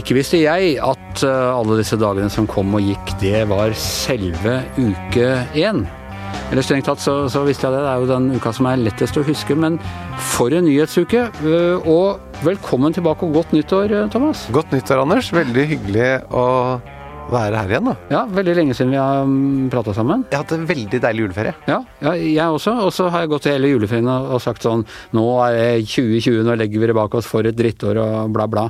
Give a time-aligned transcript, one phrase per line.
[0.00, 4.60] Ikke visste jeg at eh, alle disse dagene som kom og gikk, det var selve
[4.78, 5.82] uke én.
[6.50, 8.78] Eller strengt tatt så, så visste jeg det, det er jo den uka som er
[8.80, 9.56] lettest å huske.
[9.58, 9.76] Men
[10.30, 11.26] for en nyhetsuke.
[11.42, 14.46] eh, Og velkommen tilbake og godt nyttår, eh, Thomas.
[14.54, 15.28] Godt nyttår, Anders.
[15.36, 16.46] Veldig hyggelig å
[17.30, 17.94] være her igjen, da.
[18.10, 19.28] Ja, veldig lenge siden vi har
[19.74, 20.24] prata sammen.
[20.30, 21.52] Jeg har hatt en veldig deilig juleferie.
[21.70, 22.74] Ja, ja, jeg også.
[22.86, 24.82] Og så har jeg gått til hele juleferien og, og sagt sånn
[25.14, 28.48] Nå er det 2020, nå legger vi det bak oss for et drittår og bla,
[28.50, 28.68] bla.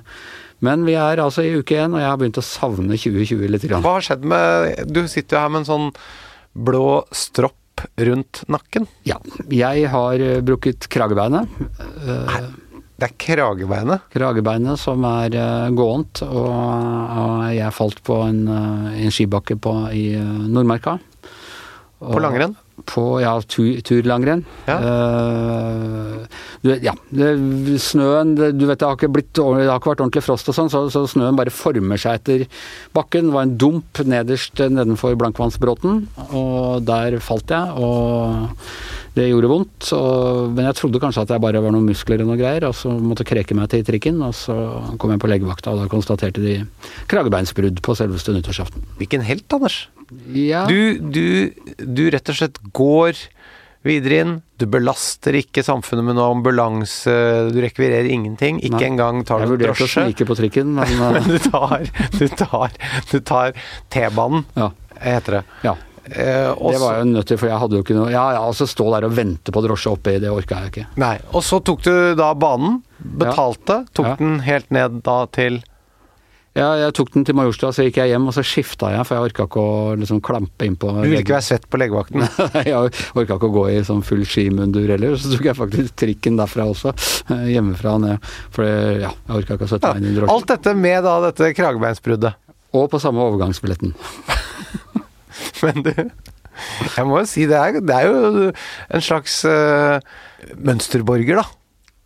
[0.64, 3.64] Men vi er altså i uke én, og jeg har begynt å savne 2020 litt.
[3.70, 3.84] Grann.
[3.84, 5.88] Hva har skjedd med Du sitter jo her med en sånn
[6.52, 8.88] blå stropp rundt nakken.
[9.08, 9.16] Ja,
[9.48, 11.48] jeg har eh, brukket kragebeinet.
[12.04, 12.42] Nei.
[13.00, 14.02] Det er kragebeinet.
[14.12, 19.72] kragebeinet som er eh, gåent, og, og jeg falt på en, eh, en skibakke på,
[19.96, 20.98] i Nordmarka.
[22.00, 22.56] På langrenn.
[22.88, 24.44] På ja, tur, turlangrenn.
[24.68, 24.76] Ja.
[24.80, 26.92] Uh, du, ja,
[27.80, 30.70] snøen Du vet det har ikke blitt det har ikke vært ordentlig frost og sånn,
[30.72, 32.46] så, så snøen bare former seg etter
[32.96, 33.30] bakken.
[33.30, 36.02] Det var en dump nederst nedenfor Blankvannsbråten,
[36.36, 37.76] og der falt jeg.
[37.80, 38.58] og
[39.16, 42.30] det gjorde vondt, og, men jeg trodde kanskje at jeg bare var noen muskler og
[42.30, 44.54] noe greier, og så måtte kreke meg til trikken, og så
[45.02, 46.60] kom jeg på legevakta, og da konstaterte de
[47.10, 48.86] kragebeinsbrudd på selveste nyttårsaften.
[49.00, 49.82] Hvilken helt, Anders.
[50.34, 53.18] Ja, Du, du, du rett og slett går
[53.86, 54.32] videre inn.
[54.60, 57.12] Du belaster ikke samfunnet med noe ambulanse,
[57.52, 58.58] du rekvirerer ingenting.
[58.60, 58.88] Ikke Nei.
[58.90, 60.02] engang tar jeg du vurderte å drosje.
[60.04, 61.86] snike på trikken, men eh, Men du tar,
[62.18, 62.74] du tar,
[63.12, 63.54] du tar
[63.94, 64.70] T-banen, ja.
[65.00, 65.44] heter det.
[65.68, 65.76] ja.
[66.10, 68.22] Eh, også, Det var jo jeg nødt til, for jeg hadde jo ikke noe Ja,
[68.34, 70.84] ja, altså stå der og vente på drosje oppi, det orka jeg ikke.
[70.98, 71.12] Nei.
[71.36, 74.14] Og så tok du da banen, betalte, tok Ja.
[74.18, 75.60] den helt ned da til
[76.60, 79.16] Ja, jeg tok den til Majorstua, så gikk jeg hjem, og så skifta jeg, for
[79.16, 82.20] jeg orka ikke å liksom klampe innpå Du ville ikke være svett på legevakten.
[82.68, 82.74] Jeg
[83.16, 86.66] orka ikke å gå i sånn full skimundur heller, så tok jeg faktisk trikken derfra
[86.68, 86.92] også.
[87.32, 88.28] eh, Hjemmefra og ned.
[88.52, 90.34] For ja, jeg orka ikke å sette meg inn i drosjen.
[90.36, 92.36] Alt dette med da dette kragebeinsbruddet.
[92.76, 93.94] Og på samme overgangsbilletten.
[95.64, 99.96] Men du, jeg må jo si det er, det er jo en slags eh,
[100.60, 101.46] mønsterborger, da.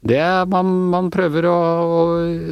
[0.04, 0.20] Det
[0.52, 2.00] man, man prøver å, å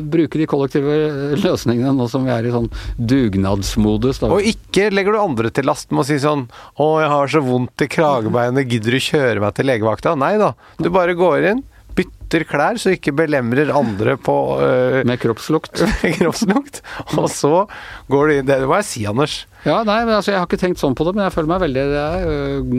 [0.08, 0.94] bruke de kollektive
[1.42, 4.22] løsningene nå som vi er i sånn dugnadsmodus.
[4.22, 4.30] Da.
[4.32, 7.42] Og ikke legger du andre til last med å si sånn 'Å, jeg har så
[7.44, 10.54] vondt i kragebeinet, gidder du kjøre meg til legevakta?' Nei da.
[10.80, 15.82] Du bare går inn, bytter klær så ikke belemrer andre på øh, Med kroppslukt.
[16.02, 16.80] med kroppslukt,
[17.18, 17.66] og så
[18.08, 19.42] går du inn Det må jeg si, Anders.
[19.62, 21.60] Ja, nei, men altså, Jeg har ikke tenkt sånn på det, men jeg føler meg
[21.62, 22.72] veldig Det er, øh,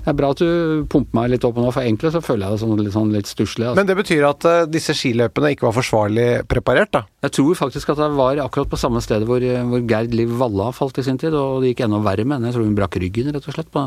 [0.00, 2.56] det er bra at du pumper meg litt opp nå, for egentlig så føler jeg
[2.56, 3.68] det sånn litt, sånn litt stusslig.
[3.68, 3.78] Altså.
[3.78, 7.04] Men det betyr at øh, disse skiløpene ikke var forsvarlig preparert, da?
[7.26, 10.70] Jeg tror faktisk at jeg var akkurat på samme stedet hvor, hvor Gerd Liv Valla
[10.74, 12.50] falt i sin tid, og det gikk enda verre med henne.
[12.50, 13.70] Jeg tror hun brakk ryggen, rett og slett.
[13.70, 13.84] På,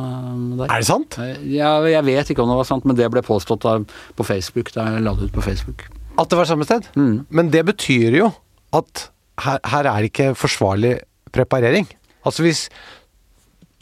[0.60, 0.70] der.
[0.70, 1.18] Er det sant?
[1.50, 3.80] Ja, jeg vet ikke om det var sant, men det ble påstått da,
[4.16, 4.72] på Facebook.
[4.76, 5.88] Da jeg la det ut på Facebook.
[6.22, 6.86] At det var samme sted?
[6.94, 7.26] Mm.
[7.34, 8.30] Men det betyr jo
[8.78, 9.10] at
[9.42, 11.00] her, her er ikke forsvarlig
[11.36, 11.88] preparering.
[12.24, 12.68] Altså hvis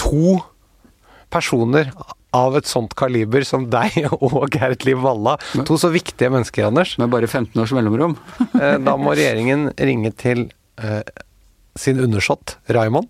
[0.02, 0.40] to
[1.32, 1.92] personer
[2.36, 6.98] av et sånt kaliber som deg og Gerd Liv Valla, to så viktige mennesker, Anders,
[7.02, 8.16] Med bare 15 års mellomrom.
[8.62, 10.48] eh, da må regjeringen ringe til
[10.82, 11.04] eh,
[11.80, 13.10] sin undersått Raymond.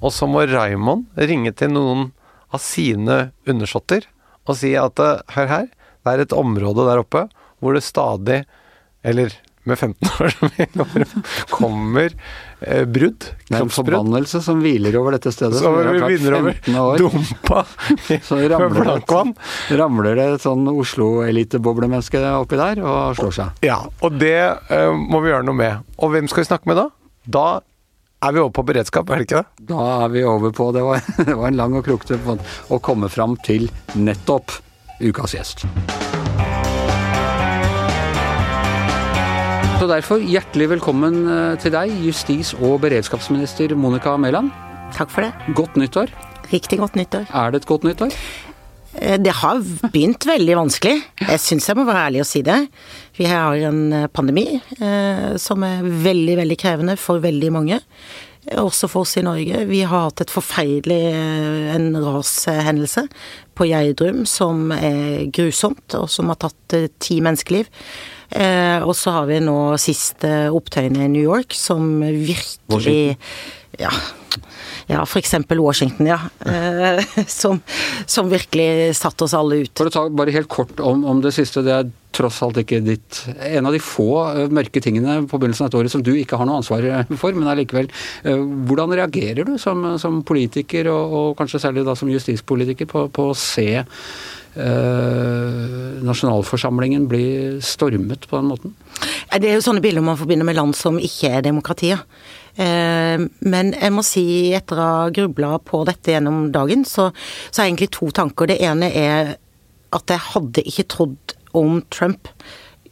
[0.00, 2.10] Og så må Raymond ringe til noen
[2.50, 4.08] av sine undersåtter
[4.48, 5.68] og si at eh, hør her,
[6.00, 7.26] det er et område der oppe
[7.60, 8.42] hvor det stadig,
[9.04, 9.34] eller
[9.70, 11.14] med 15 år som vi kommer,
[11.50, 12.14] kommer
[12.60, 15.58] eh, brudd, Det er en forbannelse som hviler over dette stedet.
[15.58, 17.64] så som vi vinner over dumpa
[18.26, 23.64] Så med ramler det, ramler det et sånn Oslo-eliteboblemenneske oppi der og slår seg.
[23.66, 24.36] Ja, og det
[24.70, 25.90] eh, må vi gjøre noe med.
[26.00, 26.88] Og hvem skal vi snakke med da?
[27.30, 27.46] Da
[28.20, 29.66] er vi over på beredskap, er det ikke det?
[29.72, 32.38] Da er vi over på Det var, det var en lang og krokete
[32.68, 34.60] å komme fram til nettopp
[35.00, 35.68] ukas gjest.
[39.80, 44.50] Så derfor hjertelig velkommen eh, til deg, justis- og beredskapsminister Monica Mæland.
[44.92, 45.54] Takk for det.
[45.56, 46.12] Godt nyttår.
[46.50, 47.24] Riktig godt nyttår.
[47.32, 48.12] Er det et godt nyttår?
[49.00, 51.00] Eh, Det har begynt veldig vanskelig.
[51.24, 52.58] Jeg syns jeg må være ærlig og si det.
[53.16, 57.80] Vi har en eh, pandemi eh, som er veldig, veldig krevende for veldig mange.
[58.60, 59.64] Også for oss i Norge.
[59.64, 61.02] Vi har hatt et forferdelig
[61.72, 63.08] en rashendelse
[63.56, 67.68] på Gjerdrum som er grusomt, og som har tatt ti menneskeliv.
[68.30, 73.16] Eh, og så har vi nå siste opptøyene i New York, som virkelig
[73.80, 73.92] Ja.
[74.90, 76.18] Ja, for eksempel Washington, ja.
[76.46, 77.60] Eh, som,
[78.06, 79.82] som virkelig satte oss alle ut.
[79.82, 81.62] Å ta bare helt kort om, om det siste.
[81.66, 85.66] Det er tross alt ikke ditt En av de få eh, mørke tingene på begynnelsen
[85.66, 86.86] av dette året som du ikke har noe ansvar
[87.20, 87.90] for, men allikevel.
[88.68, 93.30] Hvordan reagerer du som, som politiker, og, og, kanskje særlig da som justispolitiker, på, på
[93.30, 93.86] å se eh,
[96.06, 97.24] nasjonalforsamlingen bli
[97.64, 98.76] stormet på den måten?
[99.30, 102.02] Det er jo sånne bilder man forbinder med land som ikke er demokratier.
[102.56, 104.24] Eh, men jeg må si,
[104.56, 107.10] etter å ha grubla på dette gjennom dagen, så,
[107.50, 108.50] så er egentlig to tanker.
[108.50, 109.36] Det ene er
[109.94, 112.28] at jeg hadde ikke trodd om Trump.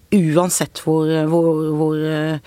[0.09, 2.39] Uansett hvor, hvor, hvor uh,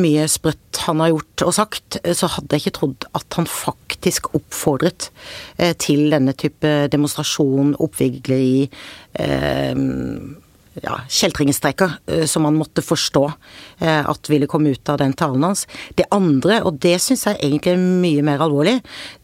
[0.00, 4.30] mye sprøtt han har gjort og sagt, så hadde jeg ikke trodd at han faktisk
[4.38, 5.10] oppfordret
[5.60, 8.70] uh, til denne type demonstrasjon, oppvigleri,
[10.80, 11.96] ja, kjeltringestreker
[12.30, 13.22] som man måtte forstå
[13.82, 15.66] at ville komme ut av den talen hans.
[15.98, 18.76] Det andre, og det syns jeg egentlig er mye mer alvorlig,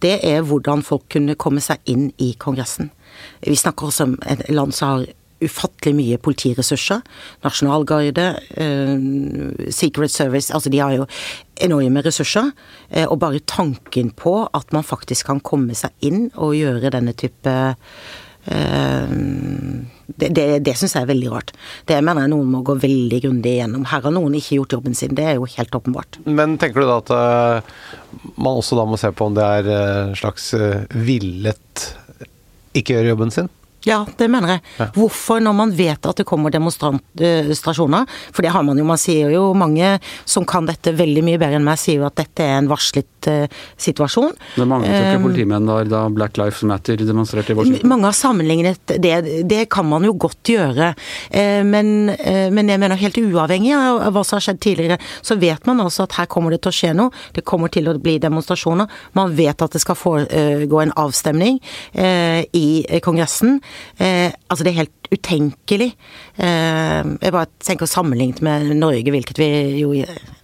[0.03, 2.91] det er hvordan folk kunne komme seg inn i Kongressen.
[3.47, 5.07] Vi snakker også om et land som har
[5.45, 7.03] ufattelig mye politiressurser.
[7.45, 11.07] Nasjonalgarde, eh, Secret Service Altså, de har jo
[11.61, 12.53] enorme ressurser.
[12.91, 17.13] Eh, og bare tanken på at man faktisk kan komme seg inn og gjøre denne
[17.13, 17.53] type
[18.47, 19.11] eh,
[20.07, 21.53] det, det, det syns jeg er veldig rart.
[21.85, 23.85] Det mener jeg noen må gå veldig grundig igjennom.
[23.91, 26.21] Her har noen ikke gjort jobben sin, det er jo helt åpenbart.
[26.25, 27.11] Men tenker du da at
[28.39, 30.55] man også da må se på om det er uh, slags
[30.95, 31.91] villet
[32.79, 33.51] ikke gjøre jobben sin?
[33.87, 34.63] Ja, det mener jeg.
[34.81, 34.89] Ja.
[34.97, 39.31] Hvorfor, når man vet at det kommer demonstrasjoner, for det har man jo, man sier
[39.31, 39.97] jo mange
[40.27, 43.07] som kan dette veldig mye bedre enn meg, sier jo at dette er en varslet
[43.81, 44.35] situasjon.
[44.57, 47.91] Det manglet jo ikke um, politimenn da, da Black Lives Matter demonstrerte i Washington?
[47.91, 49.15] Mange har sammenlignet det,
[49.49, 50.93] det kan man jo godt gjøre.
[51.35, 55.39] Uh, men, uh, men, jeg mener helt uavhengig av hva som har skjedd tidligere, så
[55.41, 57.25] vet man altså at her kommer det til å skje noe.
[57.37, 58.91] Det kommer til å bli demonstrasjoner.
[59.19, 61.59] Man vet at det skal foregå en avstemning
[61.97, 62.67] i
[63.05, 63.61] Kongressen.
[63.99, 65.91] Eh, altså, det er helt utenkelig.
[66.37, 69.51] Eh, jeg bare tenker sammenlignet med Norge, hvilket vi
[69.81, 69.93] jo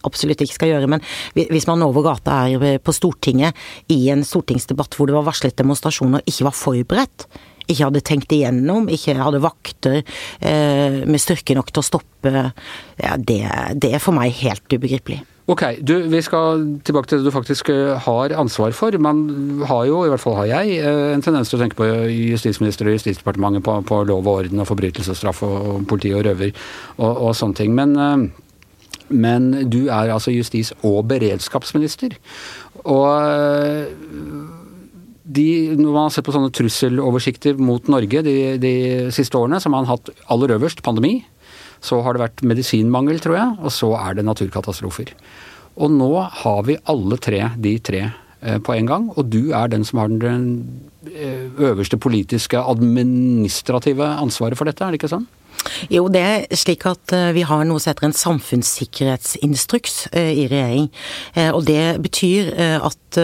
[0.06, 0.90] absolutt ikke skal gjøre.
[0.90, 1.04] Men
[1.34, 3.56] hvis man over gata er på Stortinget
[3.92, 7.28] i en stortingsdebatt hvor det var varslet demonstrasjoner, ikke var forberedt,
[7.68, 12.32] ikke hadde tenkt igjennom, ikke hadde vakter eh, med styrke nok til å stoppe,
[12.98, 13.42] ja, det,
[13.78, 15.22] det er for meg helt ubegripelig.
[15.50, 18.94] Ok, du, vi skal tilbake til det du faktisk eh, har ansvar for.
[19.02, 19.24] Man
[19.66, 22.86] har jo, i hvert fall har jeg, eh, en tendens til å tenke på justisminister
[22.86, 26.54] og Justisdepartementet på, på lov og orden og forbrytelsesstraff og, og politi og røver
[27.00, 27.74] og, og sånne ting.
[27.74, 32.14] Men, eh, men, du er altså justis- og beredskapsminister.
[32.86, 33.10] Og
[35.22, 38.74] de, når man har sett på sånne trusseloversikter mot Norge de, de
[39.14, 41.18] siste årene, så har man hatt aller øverst pandemi.
[41.82, 45.14] Så har det vært medisinmangel, tror jeg, og så er det naturkatastrofer.
[45.82, 46.12] Og nå
[46.42, 50.02] har vi alle tre de tre eh, på en gang, og du er den som
[50.02, 50.46] har den
[51.10, 55.26] eh, øverste politiske, administrative ansvaret for dette, er det ikke sånn?
[55.92, 60.88] Jo, det er slik at eh, vi har noe som heter en samfunnssikkerhetsinstruks i regjering.
[61.54, 62.50] Og det betyr
[62.82, 63.18] at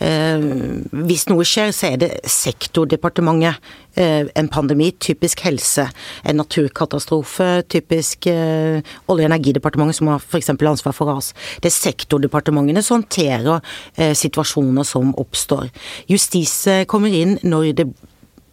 [0.00, 3.60] hvis noe skjer, så er det sektordepartementet
[3.94, 5.88] Eh, en pandemi, typisk helse.
[6.24, 8.78] En naturkatastrofe, typisk eh,
[9.08, 10.50] Olje- og energidepartementet som har f.eks.
[10.50, 11.32] ansvar for ras.
[11.58, 13.58] Det er sektordepartementene som håndterer
[13.96, 15.72] eh, situasjoner som oppstår.
[16.06, 16.54] Justis
[16.86, 17.88] kommer inn når det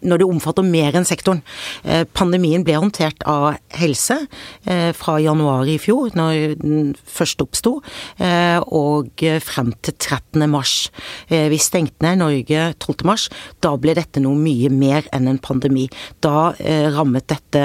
[0.05, 1.41] når det omfatter mer enn sektoren.
[1.83, 4.19] Eh, pandemien ble håndtert av helse
[4.69, 7.77] eh, fra januar i fjor, når den først oppsto,
[8.21, 10.45] eh, og frem til 13.
[10.51, 10.75] mars.
[11.29, 13.05] Vi stengte ned Norge 12.
[13.07, 13.27] mars.
[13.63, 15.87] Da ble dette noe mye mer enn en pandemi.
[16.23, 16.51] Da
[16.93, 17.63] rammet dette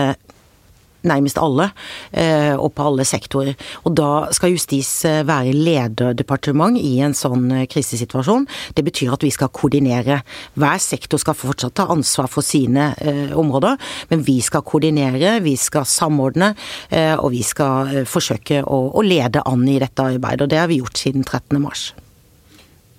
[1.08, 1.70] nærmest alle,
[2.12, 3.56] eh, og på alle sektorer.
[3.84, 8.46] Og da skal justis eh, være lederdepartement i en sånn eh, krisesituasjon.
[8.76, 10.22] Det betyr at vi skal koordinere.
[10.58, 12.92] Hver sektor skal fortsatt ta ansvar for sine
[13.38, 13.78] områder,
[14.10, 16.52] men vi skal koordinere, vi skal samordne,
[16.92, 20.44] og vi skal forsøke å, lede an i dette arbeidet.
[20.44, 21.58] Og det har vi gjort siden 13.
[21.62, 21.84] mars.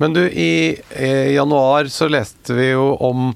[0.01, 0.75] Men du, i,
[1.36, 3.31] januar så leste vi jo om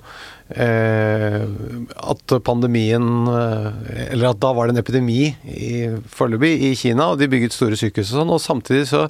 [0.47, 5.35] at pandemien eh, Eller at da var det en epidemi
[6.07, 8.31] foreløpig i Kina, og de bygget store sykehus og sånn.
[8.31, 9.07] Og samtidig så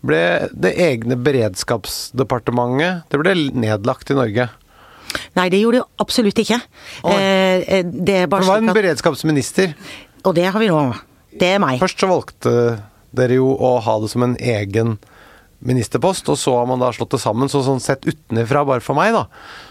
[0.00, 4.48] ble det egne beredskapsdepartementet Det ble nedlagt i Norge.
[5.36, 6.60] Nei, det gjorde det absolutt ikke.
[7.04, 9.74] Eh, eh, det, det var en beredskapsminister.
[10.24, 10.84] Og det har vi nå.
[11.30, 11.80] Det er meg.
[11.82, 12.52] Først så valgte
[13.16, 14.96] dere jo å ha det som en egen
[15.60, 17.50] ministerpost, og så har man da slått det sammen.
[17.52, 19.26] Så sånn sett utenfra, bare for meg, da,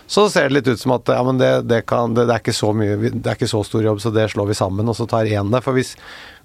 [0.09, 2.43] så ser det litt ut som at ja, men det, det, kan, det, det, er
[2.43, 4.97] ikke så mye, det er ikke så stor jobb, så det slår vi sammen, og
[4.97, 5.63] så tar én det.
[5.65, 5.95] For hvis,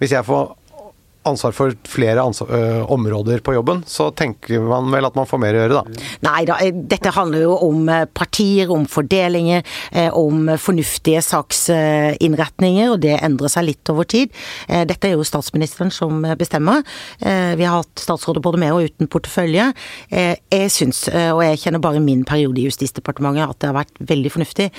[0.00, 0.54] hvis jeg får
[1.24, 5.40] ansvar for flere ansvar, ø, områder på jobben, så tenker man vel at man får
[5.42, 6.06] mer å gjøre, da.
[6.26, 9.64] Nei da, eh, dette handler jo om eh, partier, om fordelinger,
[10.14, 14.32] om fornuftige saksinnretninger, og det endrer seg litt over tid.
[14.68, 16.82] Dette er jo statsministeren som bestemmer.
[17.20, 19.68] Vi har hatt statsråder både med og uten portefølje.
[20.10, 24.34] Jeg syns, og jeg kjenner bare min periode i Justisdepartementet, at det har vært veldig
[24.34, 24.70] fornuftig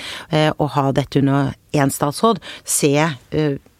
[0.56, 2.42] å ha dette under én statsråd.
[2.64, 2.92] Se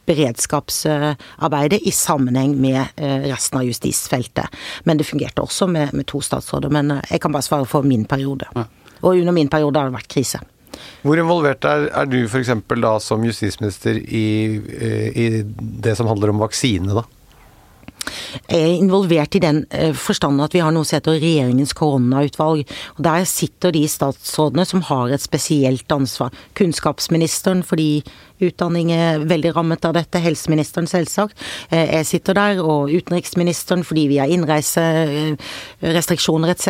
[0.06, 4.52] beredskapsarbeidet i sammenheng med resten av justisfeltet.
[4.84, 6.72] Men det fungerte også med, med to statsråder.
[6.72, 8.48] Men jeg kan bare svare for min periode.
[9.02, 10.40] Og under min periode har det vært krise.
[11.06, 12.50] Hvor involvert er, er du f.eks.
[12.82, 14.26] da som justisminister i,
[15.12, 15.26] i
[15.86, 17.04] det som handler om vaksine, da?
[18.48, 19.64] Er involvert i den
[19.96, 22.64] forstand at vi har noe som heter regjeringens koronautvalg.
[22.96, 26.30] og Der sitter de statsrådene som har et spesielt ansvar.
[26.54, 28.02] Kunnskapsministeren fordi
[28.42, 31.36] utdanning er veldig rammet av dette, helseministeren selvsagt.
[31.72, 36.66] Jeg sitter der, og utenriksministeren fordi vi har innreiserestriksjoner etc.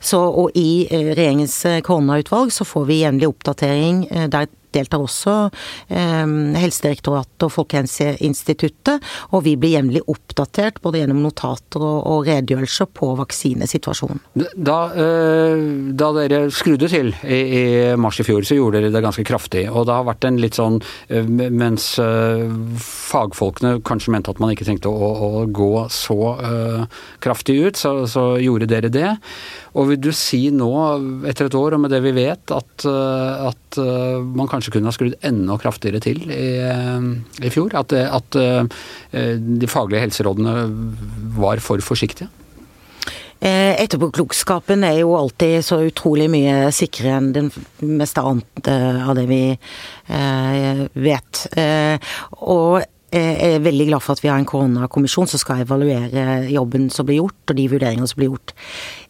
[0.00, 3.96] Så, og i regjeringens koronautvalg så får vi jevnlig oppdatering
[4.32, 5.36] der deltar også
[5.88, 6.24] eh,
[6.60, 13.12] Helsedirektoratet og Folkehelseinstituttet, og vi blir jevnlig oppdatert både gjennom notater og, og redegjørelser på
[13.20, 14.22] vaksinesituasjonen.
[14.54, 15.64] Da, eh,
[15.96, 17.64] da, dere skrudde til i, i,
[18.00, 19.66] mars i fjor, så gjorde dere det ganske kraftig.
[19.70, 22.46] Og det har vært en litt sånn eh, Mens eh,
[22.82, 27.92] fagfolkene kanskje mente at man ikke trengte å, å gå så eh, kraftig ut, så,
[28.10, 29.14] så gjorde dere det.
[29.76, 30.70] Og vil du si nå,
[31.28, 33.80] etter et år og med det vi vet, at, at
[34.24, 36.48] man kanskje kunne ha skrudd enda kraftigere til i,
[37.44, 37.76] i fjor?
[37.76, 38.40] At, at,
[39.12, 40.56] de faglige helserådene
[41.36, 42.30] var for forsiktige?
[43.36, 47.44] Etterpåklokskapen er jo alltid så utrolig mye sikrere enn det
[47.84, 49.42] meste annet av det vi
[51.04, 51.42] vet.
[52.40, 52.80] Og
[53.20, 57.22] er veldig glad for at vi har en koronakommisjon som skal evaluere jobben som blir
[57.22, 58.54] gjort, og de vurderingene som blir gjort.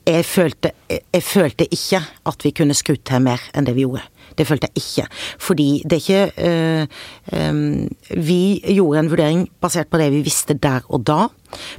[0.07, 4.05] Jeg følte, jeg følte ikke at vi kunne skrudd til mer enn det vi gjorde.
[4.37, 5.07] Det følte jeg ikke.
[5.43, 6.87] Fordi det er ikke øh,
[7.33, 8.41] øh, Vi
[8.77, 11.27] gjorde en vurdering basert på det vi visste der og da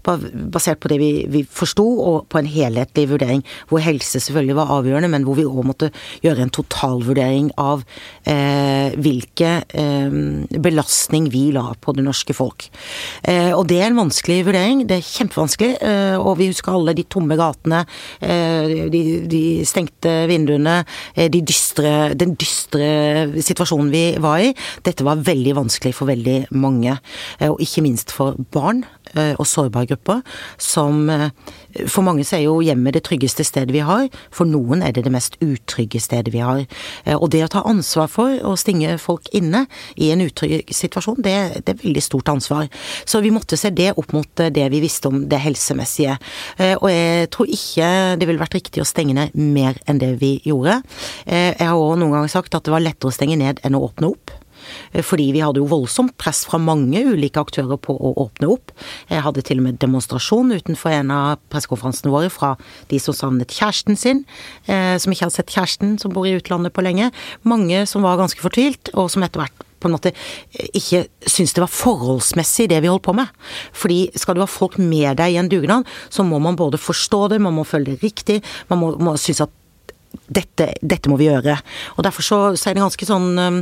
[0.03, 3.43] basert på det vi, vi forsto, og på en helhetlig vurdering.
[3.69, 5.91] Hvor helse selvfølgelig var avgjørende, men hvor vi òg måtte
[6.25, 7.83] gjøre en totalvurdering av
[8.27, 10.17] eh, hvilke eh,
[10.63, 12.69] belastning vi la på det norske folk.
[13.23, 14.85] Eh, og det er en vanskelig vurdering.
[14.87, 15.73] Det er kjempevanskelig.
[15.81, 17.83] Eh, og vi husker alle de tomme gatene,
[18.21, 20.79] eh, de, de, stengte vinduene,
[21.15, 22.89] eh, de dystre, den dystre
[23.41, 24.53] situasjonen vi var i.
[24.85, 26.97] Dette var veldig vanskelig for veldig mange,
[27.47, 28.83] og ikke minst for barn
[29.15, 30.21] og sårbare grupper,
[30.57, 31.07] som
[31.87, 35.03] For mange så er jo hjemmet det tryggeste stedet vi har, for noen er det
[35.05, 36.63] det mest utrygge stedet vi har.
[37.19, 41.35] Og det å ta ansvar for å stinge folk inne i en utrygg situasjon, det,
[41.67, 42.65] det er veldig stort ansvar.
[43.05, 46.17] Så vi måtte se det opp mot det vi visste om det helsemessige.
[46.79, 50.37] Og jeg tror ikke det ville vært riktig å stenge ned mer enn det vi
[50.47, 50.79] gjorde.
[51.27, 53.85] Jeg har òg noen ganger sagt at det var lettere å stenge ned enn å
[53.87, 54.33] åpne opp.
[54.93, 58.73] Eh, fordi vi hadde jo voldsomt press fra mange ulike aktører på å åpne opp.
[59.11, 62.55] Jeg hadde til og med demonstrasjon utenfor en av pressekonferansene våre fra
[62.91, 64.25] de som savnet kjæresten sin,
[64.67, 67.11] eh, som ikke hadde sett kjæresten, som bor i utlandet på lenge.
[67.43, 71.55] Mange som var ganske fortvilt, og som etter hvert på en måte eh, ikke syntes
[71.55, 73.29] det var forholdsmessig det vi holdt på med.
[73.73, 77.27] Fordi skal du ha folk med deg i en dugnad, så må man både forstå
[77.33, 79.55] det, man må føle det riktig, man må, må synes at
[80.27, 81.55] dette, dette, må vi gjøre.
[81.95, 83.59] Og Derfor så, så, er det ganske sånn um,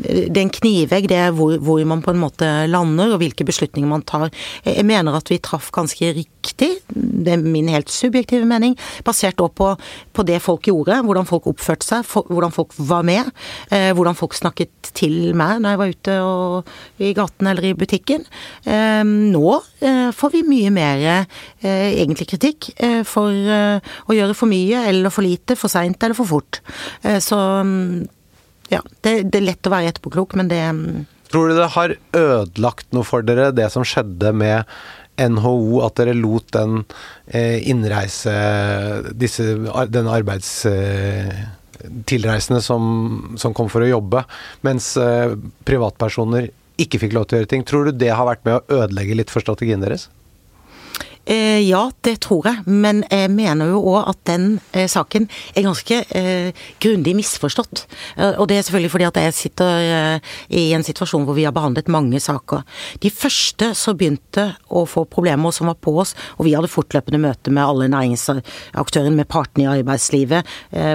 [0.00, 3.46] Det er en knivegg, det er hvor, hvor, man på en måte lander, og hvilke
[3.48, 4.30] beslutninger man tar.
[4.64, 9.48] Jeg mener at vi traff ganske riktig, det er min helt subjektive mening, basert da
[9.48, 9.72] på,
[10.16, 13.30] på det folk gjorde, hvordan folk oppførte seg, for, hvordan folk var med,
[13.70, 16.72] eh, hvordan folk snakket til meg når jeg var ute og,
[17.02, 18.24] i gaten eller i butikken.
[18.64, 21.26] Eh, nå eh, får vi mye mer eh,
[21.66, 26.18] egentlig kritikk eh, for eh, å gjøre for mye eller for lite, for seint eller
[26.18, 26.60] for fort.
[27.02, 28.06] Eh, så mm,
[28.72, 30.88] ja, det, det, er lett å være etterpåklok, men det mm,
[31.26, 34.68] Tror du det har ødelagt noe for dere, det som skjedde med
[35.18, 36.84] NHO, at dere lot den
[37.26, 38.34] eh, innreise
[39.10, 39.54] disse,
[39.90, 40.58] Den arbeids...
[40.70, 41.46] Eh,
[42.64, 44.22] som, som, kom for å jobbe,
[44.64, 44.86] mens
[45.68, 46.48] privatpersoner
[46.80, 47.66] ikke fikk lov til å gjøre ting.
[47.68, 50.08] Tror du det har vært med å ødelegge litt for strategien deres?
[51.26, 52.62] Eh, ja, det tror jeg.
[52.70, 57.86] Men jeg mener jo òg at den eh, saken er ganske eh, grundig misforstått.
[58.38, 61.90] Og det er selvfølgelig fordi at jeg sitter i en situasjon hvor vi har behandlet
[61.92, 62.62] mange saker.
[63.02, 67.20] De første som begynte å få problemer som var på oss, og vi hadde fortløpende
[67.22, 70.46] møte med alle næringsaktørene, med partene i arbeidslivet,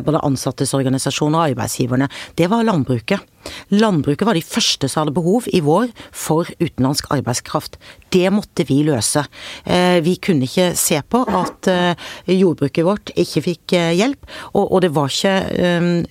[0.06, 2.10] både ansattes organisasjoner og arbeidsgiverne,
[2.40, 3.31] det var landbruket.
[3.72, 7.78] Landbruket var de første som hadde behov i vår for utenlandsk arbeidskraft.
[8.12, 9.24] Det måtte vi løse.
[9.64, 14.82] Eh, vi kunne ikke se på at eh, jordbruket vårt ikke fikk eh, hjelp, og
[14.84, 15.32] det var ikke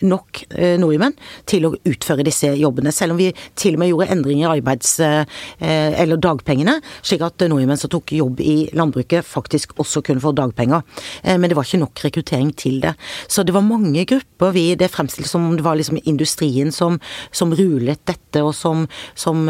[0.07, 0.41] nok
[0.81, 1.15] nordmenn
[1.49, 2.93] til å utføre disse jobbene.
[2.95, 7.79] Selv om vi til og med gjorde endringer i arbeids- eller dagpengene, slik at nordmenn
[7.81, 10.85] som tok jobb i landbruket faktisk også kunne få dagpenger.
[11.25, 12.95] Men det var ikke nok rekruttering til det.
[13.29, 16.99] Så det var mange grupper vi Det fremstilte som om det var liksom industrien som,
[17.33, 18.87] som rulet dette, og som,
[19.19, 19.47] som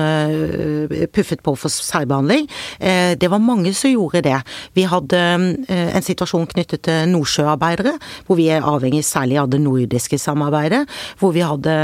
[1.12, 2.48] puffet på for særbehandling.
[2.78, 4.38] Eh, det var mange som gjorde det.
[4.74, 5.20] Vi hadde
[5.70, 7.96] uh, en situasjon knyttet til nordsjøarbeidere,
[8.26, 10.84] hvor vi er avhengig særlig av det nordiske samarbeidet,
[11.20, 11.74] hvor vi hadde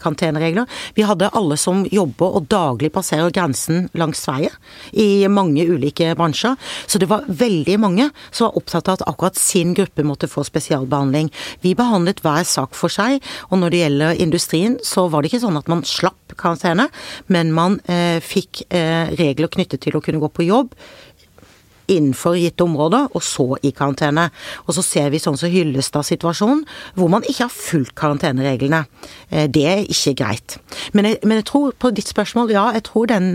[0.00, 0.66] karanteneregler.
[0.96, 4.52] Vi hadde alle som jobber og daglig passerer grensen langs Sverige,
[4.92, 6.56] i mange ulike bransjer.
[6.86, 10.44] Så det var veldig mange som var opptatt av at akkurat sin gruppe måtte få
[10.46, 11.30] spesialbehandling.
[11.64, 15.42] Vi behandlet hver sak for seg, og når det gjelder industrien, så var det ikke
[15.46, 16.88] sånn at man slapp karantene,
[17.32, 20.74] men man eh, fikk eh, regler knyttet til å kunne gå på jobb
[21.88, 24.28] innenfor gitte områder, og så i karantene.
[24.66, 26.64] Og så ser vi sånn som Hyllestad-situasjonen,
[26.98, 28.84] hvor man ikke har fulgt karantenereglene.
[29.30, 30.58] Eh, det er ikke greit.
[30.96, 33.30] Men jeg, men jeg, tror på ditt spørsmål, ja, jeg tror den,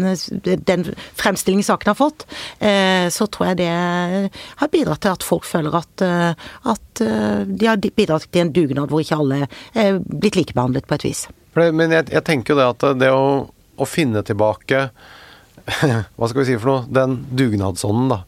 [0.69, 0.85] den
[1.19, 2.27] fremstillingen saken har fått,
[2.59, 7.65] eh, så tror jeg det har bidratt til at folk føler at, eh, at de
[7.65, 11.25] har bidratt til en dugnad hvor ikke alle er blitt likebehandlet på et vis.
[11.57, 14.87] Men jeg, jeg tenker jo det at det å, å finne tilbake
[16.17, 18.19] hva skal vi si for noe, den dugnadsånden, da.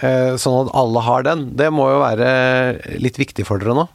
[0.00, 1.44] Eh, sånn at alle har den.
[1.56, 2.30] Det må jo være
[3.00, 3.86] litt viktig for dere nå?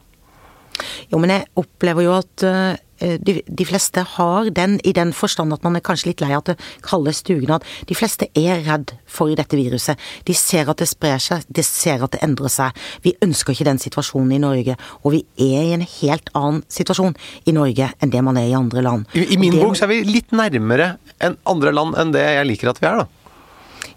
[1.11, 5.53] Jo, men jeg opplever jo at eh, de, de, fleste har den i den forstand
[5.55, 7.65] at man er kanskje litt lei av at det kalles dugnad.
[7.89, 9.99] De fleste er redd for dette viruset.
[10.27, 12.75] De ser at det sprer seg, de ser at det endrer seg.
[13.05, 17.15] Vi ønsker ikke den situasjonen i Norge, og vi er i en helt annen situasjon
[17.49, 19.07] i Norge enn det man er i andre land.
[19.13, 22.25] I, i min det, bok så er vi litt nærmere enn andre land enn det
[22.25, 23.07] jeg liker at vi er, da.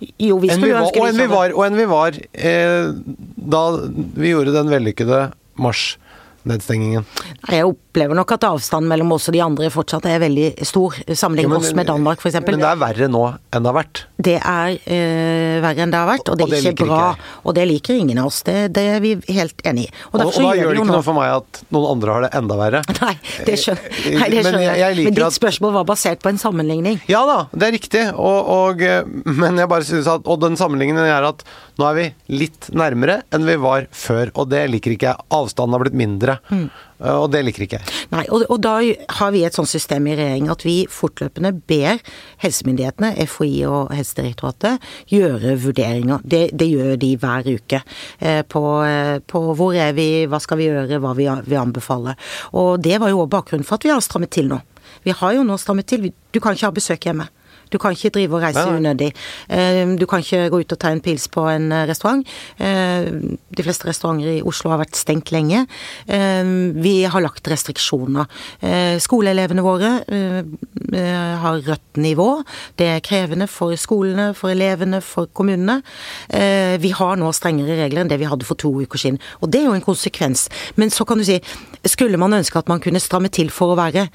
[0.03, 2.89] Jo, vi skulle ønske og enn vi var, og enn vi var eh,
[3.55, 3.63] da
[4.19, 5.21] vi gjorde den vellykkede
[5.63, 5.93] mars
[6.49, 7.07] nedstengingen?
[7.51, 11.53] Jeg opplever nok at avstanden mellom oss og de andre fortsatt er veldig stor, sammenlignet
[11.53, 12.39] ja, oss med Danmark f.eks.
[12.47, 13.23] Men det er verre nå
[13.53, 14.01] enn det har vært?
[14.23, 17.01] Det er uh, verre enn det har vært, og det er og det ikke bra.
[17.13, 17.33] Ikke.
[17.45, 19.91] Og det liker ingen av oss, det, det er vi helt enig i.
[20.09, 22.31] Og, og, og da gjør det ikke noe for meg at noen andre har det
[22.41, 22.83] enda verre?
[23.03, 23.13] Nei,
[23.49, 24.81] det skjønner, eh, Nei, det skjønner jeg.
[24.85, 25.09] jeg.
[25.11, 27.03] Men ditt spørsmål var basert på en sammenligning.
[27.13, 28.81] Ja da, det er riktig, og,
[29.29, 31.45] men jeg bare synes at Og den sammenligningen er at
[31.81, 32.07] nå er vi
[32.41, 35.29] litt nærmere enn vi var før, og det liker ikke jeg.
[35.33, 36.39] Avstanden har blitt mindre.
[36.53, 36.67] Mm.
[37.03, 37.95] Og det liker ikke jeg.
[38.13, 38.77] Nei, og, og, da
[39.19, 41.99] har vi et sånt system i regjering at vi fortløpende ber
[42.45, 46.23] helsemyndighetene, FHI og Helsedirektoratet, gjøre vurderinger.
[46.23, 47.83] Det, det gjør de hver uke.
[48.21, 52.17] Eh, på, eh, på, hvor er vi, hva skal vi gjøre, hva vi vil anbefale.
[52.59, 54.63] Og det var jo bakgrunnen for at vi har strammet til nå.
[55.03, 56.13] Vi har jo nå strammet til.
[56.31, 57.29] Du kan ikke ha besøk hjemme.
[57.73, 59.11] Du kan ikke drive og reise unødig.
[59.49, 62.25] Eh, du kan ikke gå ut og ta en pils på en eh, restaurant.
[62.61, 63.09] Eh,
[63.57, 65.65] de fleste restauranter i Oslo har vært stengt lenge.
[66.07, 68.29] Vi har lagt restriksjoner.
[69.03, 69.91] Skoleelevene våre
[71.43, 72.29] har rødt nivå.
[72.81, 75.81] Det er krevende for skolene, for elevene, for kommunene.
[76.83, 79.21] Vi har nå strengere regler enn det vi hadde for to uker siden.
[79.41, 80.49] Og det er jo en konsekvens.
[80.81, 81.39] Men så kan du si,
[81.87, 84.09] skulle man ønske at man kunne stramme til for å være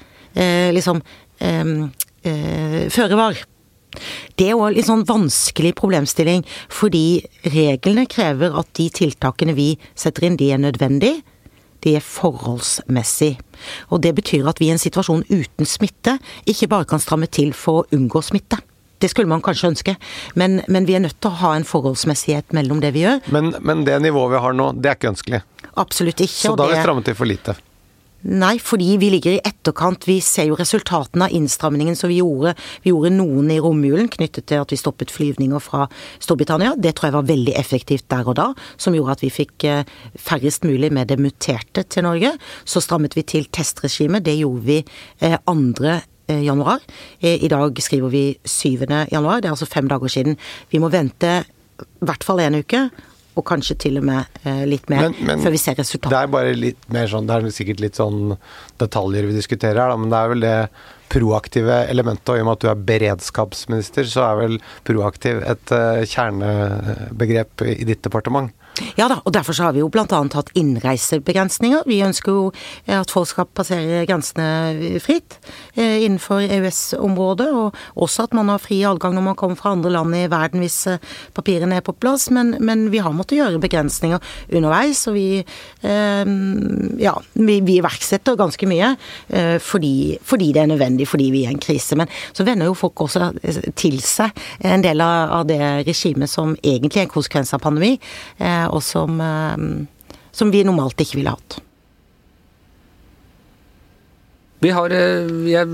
[0.74, 1.02] liksom
[2.28, 3.40] eh, føre var.
[4.38, 9.72] Det er jo en litt sånn vanskelig problemstilling, fordi reglene krever at de tiltakene vi
[9.98, 11.24] setter inn, de er nødvendige.
[11.86, 13.36] De er forholdsmessig.
[13.94, 16.16] Og det betyr at vi i en situasjon uten smitte
[16.50, 18.58] ikke bare kan stramme til for å unngå smitte.
[18.98, 19.94] Det skulle man kanskje ønske,
[20.34, 23.22] men, men vi er nødt til å ha en forholdsmessighet mellom det vi gjør.
[23.34, 25.42] Men, men det nivået vi har nå, det er ikke ønskelig?
[25.78, 26.34] Absolutt ikke.
[26.34, 27.54] Så da har vi strammet til for lite?
[28.26, 30.02] Nei, fordi vi ligger i etterkant.
[30.08, 32.56] Vi ser jo resultatene av innstramningen som vi gjorde.
[32.82, 35.84] Vi gjorde noen i romjulen knyttet til at vi stoppet flyvninger fra
[36.18, 36.72] Storbritannia.
[36.74, 39.92] Det tror jeg var veldig effektivt der og da, som gjorde at vi fikk eh,
[40.18, 42.32] færrest mulig med det muterte til Norge.
[42.66, 44.26] Så strammet vi til testregimet.
[44.26, 44.80] Det gjorde vi
[45.22, 45.86] 2.
[45.86, 46.82] Eh, eh, januar.
[47.22, 48.82] I dag skriver vi 7.
[49.12, 49.38] januar.
[49.38, 50.34] Det er altså fem dager siden.
[50.74, 51.38] Vi må vente
[51.78, 52.88] i hvert fall en uke
[53.38, 56.10] og kanskje til og med eh, litt mer, men, men, før vi ser resultatet.
[56.10, 58.34] Det er bare litt mer sånn, det er sikkert litt sånn
[58.82, 60.56] detaljer vi diskuterer her, da, men det er vel det
[61.08, 62.28] proaktive elementet.
[62.32, 67.64] Og i og med at du er beredskapsminister, så er vel proaktiv et uh, kjernebegrep
[67.64, 68.52] i ditt departement?
[68.98, 70.06] Ja da, og derfor så har vi jo bl.a.
[70.08, 71.86] hatt innreisebegrensninger.
[71.88, 72.44] Vi ønsker jo
[72.86, 75.38] at folk skal passere grensene fritt
[75.74, 79.92] eh, innenfor EØS-området, og også at man har fri adgang når man kommer fra andre
[79.94, 81.02] land i verden hvis eh,
[81.36, 82.28] papirene er på plass.
[82.34, 86.32] Men, men vi har måttet gjøre begrensninger underveis, og vi eh,
[87.02, 88.92] ja, vi, vi, iverksetter ganske mye
[89.28, 91.98] eh, fordi, fordi, det er nødvendig, fordi vi er i en krise.
[91.98, 93.32] Men så vender jo folk også
[93.78, 97.94] til seg en del av, av det regimet som egentlig er en konsekvens av pandemi.
[98.38, 101.60] Eh, og som, eh, som vi normalt ikke ville hatt.
[104.58, 105.66] Vi har jeg,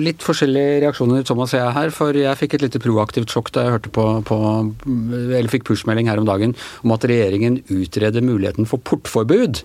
[0.00, 1.90] litt forskjellige reaksjoner, Thomas og jeg her.
[1.92, 4.38] For jeg fikk et lite proaktivt sjokk da jeg hørte på, på
[4.86, 9.60] eller fikk pushmelding her om dagen om at regjeringen utreder muligheten for portforbud.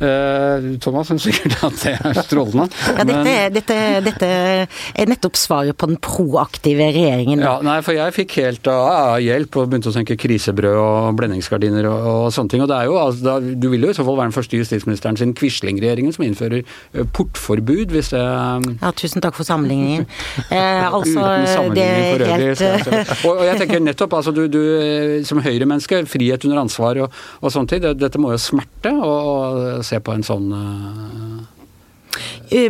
[0.00, 2.66] Uh, Thomas syns sikkert at det er strålende.
[2.88, 3.76] ja, dette, dette,
[4.08, 4.30] dette,
[4.96, 7.44] er nettopp svaret på den proaktive regjeringen.
[7.44, 11.90] Ja, nei, for jeg fikk helt uh, hjelp og begynte å tenke krisebrød og blendingsgardiner
[11.92, 12.64] og, og sånne ting.
[12.64, 14.62] Og det er jo, altså, da, du vil jo i så fall være den første
[14.62, 18.22] justisministeren sin Quisling-regjeringen som innfører uh, portforbud forbud, hvis det
[18.82, 20.06] Ja, tusen takk for sammenligningen.
[20.50, 22.58] Eh, altså, Uten sammenligning for øvrig.
[22.58, 23.24] Helt...
[23.24, 27.52] Og, og, jeg tenker nettopp, altså du, du som Høyre-menneske, frihet under ansvar og, og
[27.52, 31.23] sånne ting, det, dette må jo smerte å se på en sånn uh...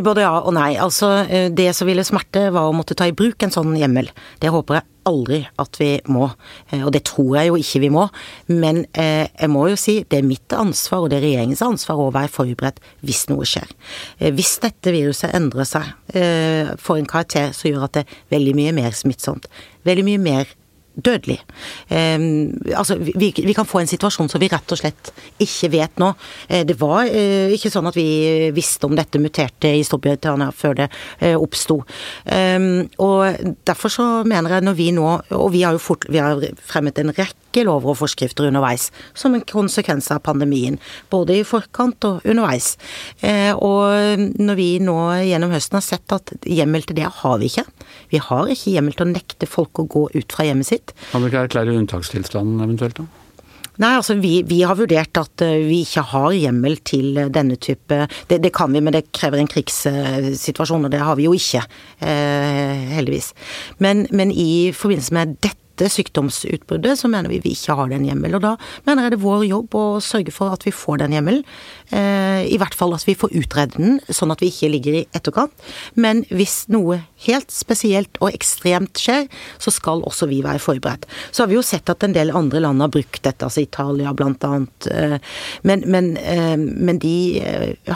[0.05, 0.73] Både ja og nei.
[0.81, 4.09] Altså, eh, det som ville smerte, var å måtte ta i bruk en sånn hjemmel.
[4.41, 6.29] Det håper jeg aldri at vi må,
[6.71, 8.07] eh, og det tror jeg jo ikke vi må.
[8.49, 12.01] Men eh, jeg må jo si det er mitt ansvar, og det er regjeringens ansvar
[12.01, 13.71] å være forberedt hvis noe skjer.
[14.19, 18.53] Eh, hvis dette viruset endrer seg, får en karakter som gjør at det er veldig
[18.55, 19.49] mye mer smittsomt,
[19.87, 20.53] veldig mye mer
[20.95, 21.39] dødelig.
[21.89, 22.17] Eh,
[22.75, 25.11] altså, vi, vi, kan få en situasjon som vi rett og slett
[25.43, 26.11] ikke vet nå.
[26.49, 30.79] Eh, det var eh, ikke sånn at vi visste om dette muterte i Storbritannia før
[30.81, 31.81] det eh, oppsto.
[33.05, 36.41] Og derfor så mener jeg når vi nå, og vi har jo fort, vi har
[36.65, 40.79] fremmet en rekke lover og forskrifter underveis, som en konsekvens av pandemien.
[41.13, 42.75] Både i forkant og underveis.
[43.55, 47.65] og når vi nå gjennom høsten har sett at hjemmel til det har vi ikke.
[48.11, 50.95] Vi har ikke hjemmel til å nekte folk å gå ut fra hjemmet sitt.
[51.11, 53.25] Kan du ikke erklære unntakstilstanden eventuelt, da?
[53.81, 58.05] Nei, altså vi, vi, har vurdert at eh, vi ikke har hjemmel til denne type
[58.29, 61.65] Det, det kan vi, men det krever en krigssituasjon, og det har vi jo ikke.
[61.99, 63.33] Eh, heldigvis.
[63.83, 68.05] Men, men i forbindelse med dette dette sykdomsutbruddet, så mener vi vi ikke har den
[68.07, 68.37] hjemmelen.
[68.37, 68.53] Og da
[68.87, 71.43] mener jeg det er vår jobb å sørge for at vi får den hjemmelen.
[71.91, 75.05] Eh, I hvert fall at vi får utredet den, sånn at vi ikke ligger i
[75.17, 75.53] etterkant.
[75.99, 79.27] Men hvis noe helt spesielt og ekstremt skjer,
[79.59, 81.07] så skal også vi være forberedt.
[81.31, 84.13] Så har vi jo sett at en del andre land har brukt dette, altså Italia
[84.15, 84.89] annet.
[84.91, 85.17] Eh,
[85.67, 87.15] men, men, eh, men de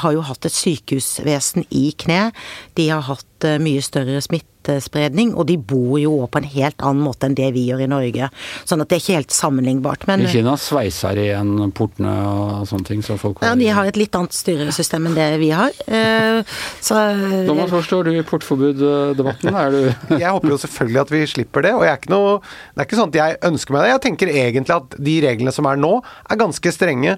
[0.04, 2.30] har jo hatt et sykehusvesen i kne.
[2.76, 3.26] De har hatt
[3.64, 7.50] mye større smitte smittespredning, og de bor jo på en helt annen måte enn det
[7.56, 8.30] vi gjør i Norge.
[8.68, 10.06] Sånn at det er ikke helt sammenlignbart.
[10.10, 14.00] Men I Kina sveiser igjen portene og sånne ting, så folk Ja, de har et
[14.00, 15.74] litt annet styresystem enn det vi har.
[15.88, 16.42] Eh,
[16.86, 17.00] så
[17.48, 19.60] Thomas, hvor står du i portforbuddebatten?
[19.64, 19.82] Er du
[20.20, 22.88] Jeg håper jo selvfølgelig at vi slipper det, og jeg er ikke noe Det er
[22.88, 23.92] ikke sånn at jeg ønsker meg det.
[23.94, 25.94] Jeg tenker egentlig at de reglene som er nå,
[26.30, 27.18] er ganske strenge.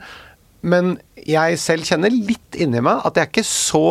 [0.62, 3.86] Men jeg selv kjenner litt inni meg at jeg er ikke så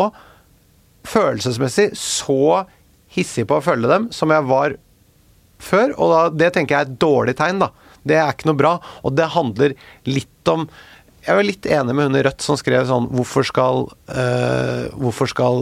[1.08, 2.66] følelsesmessig så
[3.14, 4.76] hissig på å følge dem som jeg var
[5.60, 5.94] før.
[5.98, 7.72] Og da, det tenker jeg er et dårlig tegn, da.
[8.06, 8.76] Det er ikke noe bra.
[9.04, 9.76] Og det handler
[10.08, 10.68] litt om
[11.20, 15.28] jeg var litt enig med hun i Rødt som skrev sånn hvorfor skal, øh, hvorfor
[15.28, 15.58] skal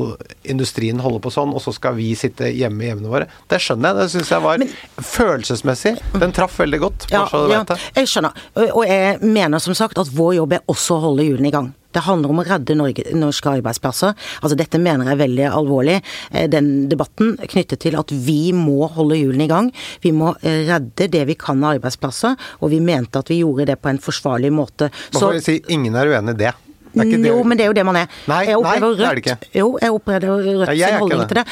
[0.46, 3.26] industrien holde på sånn, og så skal vi sitte hjemme i hjemmene våre?
[3.50, 3.98] Det skjønner jeg.
[3.98, 4.70] Det syns jeg var Men,
[5.10, 5.96] følelsesmessig.
[6.22, 7.08] Den traff veldig godt.
[7.10, 7.64] Ja, ja,
[7.98, 8.38] jeg skjønner.
[8.68, 11.72] Og jeg mener som sagt at vår jobb er også å holde hjulene i gang.
[11.94, 14.14] Det handler om å redde Norge, norske arbeidsplasser.
[14.42, 15.98] Altså Dette mener jeg er veldig alvorlig.
[16.32, 19.72] Eh, den debatten knyttet til at vi må holde hjulene i gang.
[20.04, 23.70] Vi må eh, redde det vi kan av arbeidsplasser, og vi mente at vi gjorde
[23.72, 24.92] det på en forsvarlig måte.
[25.10, 26.54] Så, Hvorfor vi si ingen er uenig i det?
[26.98, 28.08] Det jo, men det er jo det man er.
[28.30, 29.36] Nei, jeg nei det er det ikke.
[29.54, 31.44] Jo, jeg opplever Rødt ja, sin holdning til det.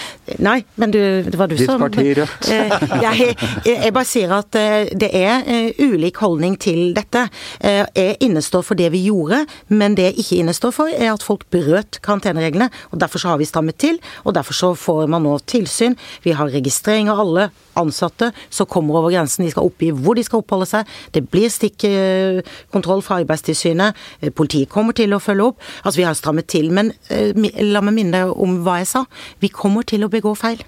[0.47, 2.49] Nei, men du, det var du Ditt som Ditt parti Rødt.
[2.53, 7.27] Eh, jeg, jeg, bare sier at eh, det er eh, ulik holdning til dette.
[7.63, 11.47] Jeg innestår for det vi gjorde, men det jeg ikke innestår for, er at folk
[11.53, 12.71] brøt karantenereglene.
[12.93, 15.97] og Derfor så har vi strammet til, og derfor så får man nå tilsyn.
[16.25, 19.45] Vi har registrering av alle ansatte som kommer over grensen.
[19.45, 20.89] De skal oppgi hvor de skal oppholde seg.
[21.13, 23.97] Det blir stikkontroll fra Arbeidstilsynet.
[24.37, 25.61] Politiet kommer til å følge opp.
[25.83, 26.71] Altså, vi har strammet til.
[26.75, 27.33] Men eh,
[27.65, 29.05] la meg minne deg om hva jeg sa.
[29.43, 30.63] Vi kommer til å begå feil.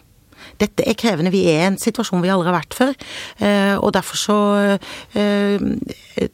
[0.59, 1.33] Dette er krevende.
[1.35, 2.92] Vi er i en situasjon vi aldri har vært før.
[3.44, 4.38] Eh, og derfor så
[5.18, 5.64] eh,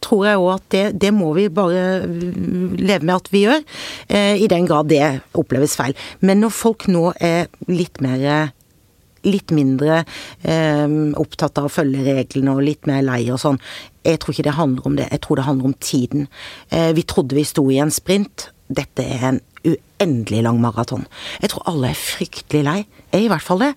[0.05, 3.64] tror jeg òg at det, det, må vi bare leve med at vi gjør.
[4.14, 5.03] I den grad det
[5.37, 5.97] oppleves feil.
[6.20, 8.53] Men når folk nå er litt mer
[9.25, 10.03] litt mindre
[10.42, 10.88] eh,
[11.20, 13.61] opptatt av å følge reglene og litt mer lei og sånn.
[14.05, 16.29] Jeg tror ikke det handler om det, jeg tror det handler om tiden.
[16.71, 18.51] Eh, vi trodde vi sto i en sprint.
[18.69, 21.07] Dette er en uendelig lang maraton.
[21.40, 22.77] Jeg tror alle er fryktelig lei.
[23.14, 23.71] Jeg er i hvert fall det.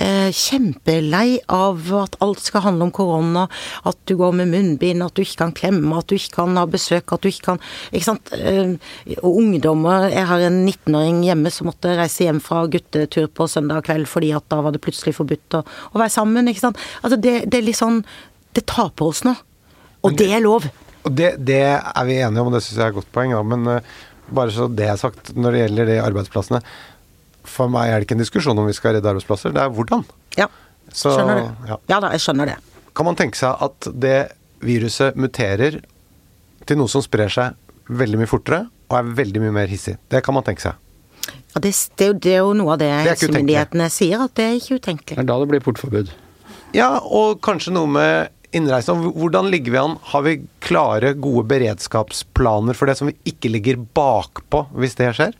[0.00, 3.44] Eh, kjempelei av at alt skal handle om korona,
[3.84, 6.64] at du går med munnbind, at du ikke kan klemme, at du ikke kan ha
[6.70, 8.32] besøk, at du ikke kan Ikke sant.
[8.32, 8.76] Eh,
[9.22, 13.84] og ungdommer Jeg har en 19-åring hjemme som måtte reise hjem fra guttetur på søndag
[13.84, 16.78] kveld fordi at da var det plutselig forbudt å, være sammen, ikke sant.
[17.02, 18.04] Altså det, det er litt sånn
[18.54, 19.34] Det tar på oss nå.
[20.04, 20.66] Og det er lov.
[21.04, 23.32] Og det, det er vi enige om, og det syns jeg er et godt poeng.
[23.36, 23.42] Da.
[23.44, 23.94] Men uh,
[24.34, 26.60] bare så det er sagt, når det gjelder de arbeidsplassene
[27.44, 30.04] For meg er det ikke en diskusjon om vi skal redde arbeidsplasser, det er hvordan.
[30.40, 30.46] Ja.
[30.88, 31.50] Så, skjønner det.
[31.68, 31.76] ja.
[31.92, 32.56] Ja da, jeg skjønner det.
[32.96, 34.16] Kan man tenke seg at det
[34.64, 35.80] viruset muterer
[36.64, 37.58] til noe som sprer seg
[37.92, 39.96] veldig mye fortere og er veldig mye mer hissig?
[40.08, 40.80] Det kan man tenke seg.
[41.54, 44.32] Ja, det, det, er jo- det er jo noe av det det helsemyndighetene sier, at
[44.40, 45.18] det er ikke Det utenkelig.
[45.20, 46.14] er da det blir portforbud.
[46.74, 48.94] Ja, og kanskje noe med innreise.
[48.94, 49.96] Hvordan ligger vi an?
[50.12, 55.34] Har vi klare, gode beredskapsplaner for det som vi ikke ligger bakpå hvis det skjer?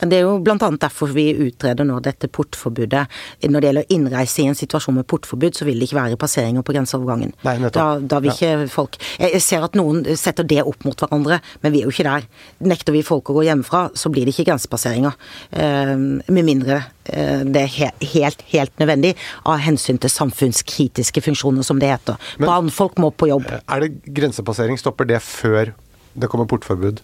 [0.00, 3.06] Ja, det er jo annet derfor vi utreder nå dette portforbudet.
[3.46, 6.64] Når det gjelder innreise i en situasjon med portforbud, så vil det ikke være passeringer
[6.66, 7.32] på grenseovergangen.
[7.46, 7.56] Nei.
[7.74, 11.74] Da, da vil ikke folk Jeg ser at noen setter det opp mot hverandre, men
[11.74, 12.28] vi er jo ikke der.
[12.72, 15.16] Nekter vi folk å gå hjemmefra, så blir det ikke grensepasseringer.
[15.50, 21.80] Eh, med mindre eh, det er helt, helt nødvendig av hensyn til samfunnskritiske funksjoner, som
[21.82, 22.20] det heter.
[22.38, 23.48] Men- Brannfolk må på jobb.
[23.50, 24.78] Er det grensepassering?
[24.78, 25.72] Stopper det før
[26.16, 27.02] det kommer portforbud?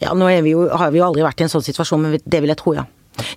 [0.00, 2.40] Ja, nå vi jo, har vi jo aldri vært i en sånn situasjon, men det
[2.42, 2.84] vil jeg tro, ja.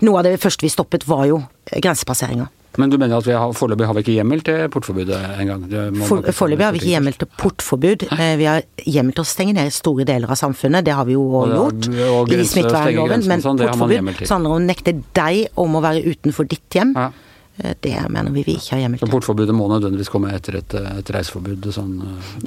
[0.02, 2.50] Noe av det første vi stoppet, var jo grensepasseringer.
[2.80, 5.66] Men du mener at vi har, foreløpig har vi ikke hjemmel til portforbudet engang?
[6.08, 8.06] For- Foreløpig har vi ikke hjemmel til portforbud.
[8.16, 10.86] Eh, Vi har hjemmel til å stenge ned store deler av samfunnet.
[10.86, 13.28] Det har vi jo har- gjort og i grense- stenge smittevernloven.
[13.28, 16.94] Men sånn, portforbud handler om å nekte deg om å være utenfor ditt hjem.
[16.96, 17.12] Ja.
[17.64, 19.10] Eh, Det mener vi vi ikke har hjemmel til.
[19.12, 21.68] portforbudet må nødvendigvis komme etter et, et reiseforbud?
[21.74, 21.94] Sånn,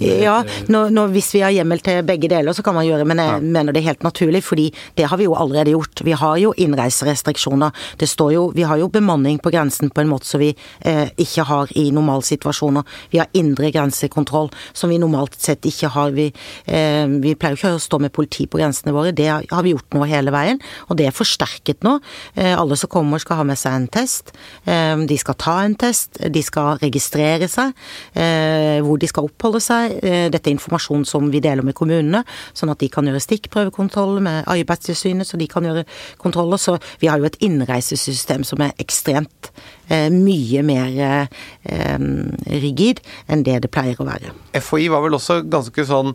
[0.01, 3.07] eh, Ja, nå, nå, hvis vi har hjemmel til begge deler, så kan man gjøre
[3.07, 6.03] men jeg mener det er helt naturlig, fordi det har vi jo allerede gjort.
[6.05, 7.73] Vi har jo innreiserestriksjoner.
[7.99, 11.09] Det står jo, vi har jo bemanning på grensen på en måte som vi eh,
[11.21, 12.85] ikke har i normalsituasjoner.
[13.13, 16.15] Vi har indre grensekontroll, som vi normalt sett ikke har.
[16.17, 16.31] Vi,
[16.67, 19.75] eh, vi pleier jo ikke å stå med politi på grensene våre, det har vi
[19.75, 21.99] gjort nå hele veien, og det er forsterket nå.
[22.35, 24.33] Eh, alle som kommer skal ha med seg en test.
[24.67, 27.75] Eh, de skal ta en test, de skal registrere seg,
[28.15, 29.99] eh, hvor de skal oppholde seg.
[30.03, 32.25] Eh, dette er informasjon som vi deler med kommunene,
[32.57, 35.85] sånn at de kan gjøre stikkprøvekontroll med Arbeidstilsynet, så de kan gjøre
[36.19, 36.61] kontroller.
[36.61, 39.51] Så vi har jo et innreisesystem som er ekstremt
[39.89, 41.29] eh, mye mer
[41.65, 44.33] rigid enn det det pleier å være.
[44.61, 46.15] FHI var vel også ganske sånn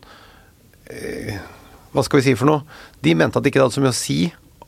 [1.94, 2.64] Hva skal vi si for noe?
[3.02, 4.20] De mente at det ikke hadde så mye å si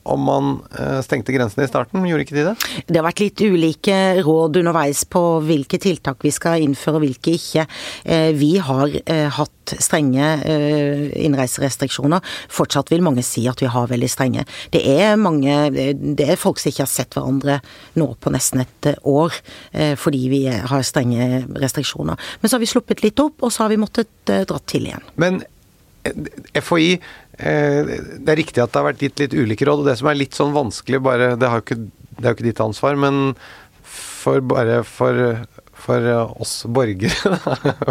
[0.03, 2.55] om man eh, stengte grensene i starten, gjorde ikke de det?
[2.87, 7.35] Det har vært litt ulike råd underveis på hvilke tiltak vi skal innføre og hvilke
[7.37, 7.67] ikke.
[8.05, 10.25] Eh, Vi har eh, hatt strenge
[11.21, 12.19] innreiserestriksjoner.
[12.51, 14.43] Fortsatt vil mange si at vi har veldig strenge.
[14.73, 17.59] Det er mange Det er folk som ikke har sett hverandre
[17.95, 19.37] nå på nesten et år
[20.01, 22.19] fordi vi har strenge restriksjoner.
[22.41, 25.05] Men så har vi sluppet litt opp, og så har vi måttet dra til igjen.
[25.21, 25.39] Men
[26.01, 29.97] FHI eh, Det er riktig at det har vært gitt litt ulike råd, og det
[29.99, 31.79] som er litt sånn vanskelig bare Det, jo ikke,
[32.17, 33.35] det er jo ikke ditt ansvar, men
[34.21, 35.17] for bare for,
[35.73, 36.07] for
[36.41, 37.37] oss borgere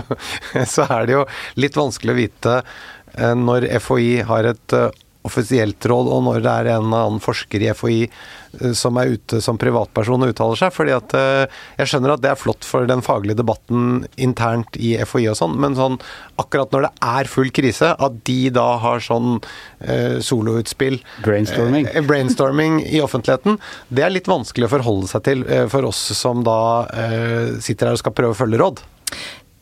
[0.75, 1.25] så er det jo
[1.61, 4.91] litt vanskelig å vite eh, når FHI har et eh,
[5.27, 9.13] offisielt råd, og når det er en eller annen forsker i FHI eh, som er
[9.17, 10.73] ute som privatperson og uttaler seg.
[10.73, 14.95] fordi at eh, Jeg skjønner at det er flott for den faglige debatten internt i
[15.05, 15.99] FHI og sånn, men sånn
[16.41, 19.41] akkurat når det er full krise, at de da har sånn
[19.85, 21.91] eh, soloutspill Brainstorming.
[21.93, 23.59] eh, brainstorming i offentligheten,
[23.93, 26.59] det er litt vanskelig å forholde seg til eh, for oss som da
[26.97, 28.83] eh, sitter her og skal prøve å følge råd.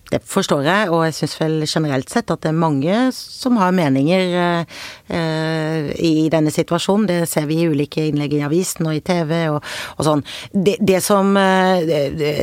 [0.09, 3.75] Det forstår jeg, og jeg syns vel generelt sett at det er mange som har
[3.77, 4.79] meninger eh,
[5.13, 7.05] eh, i denne situasjonen.
[7.11, 9.59] Det ser vi i ulike innlegg i avisen og i TV og,
[9.99, 10.23] og sånn.
[10.53, 11.85] Det, det som eh,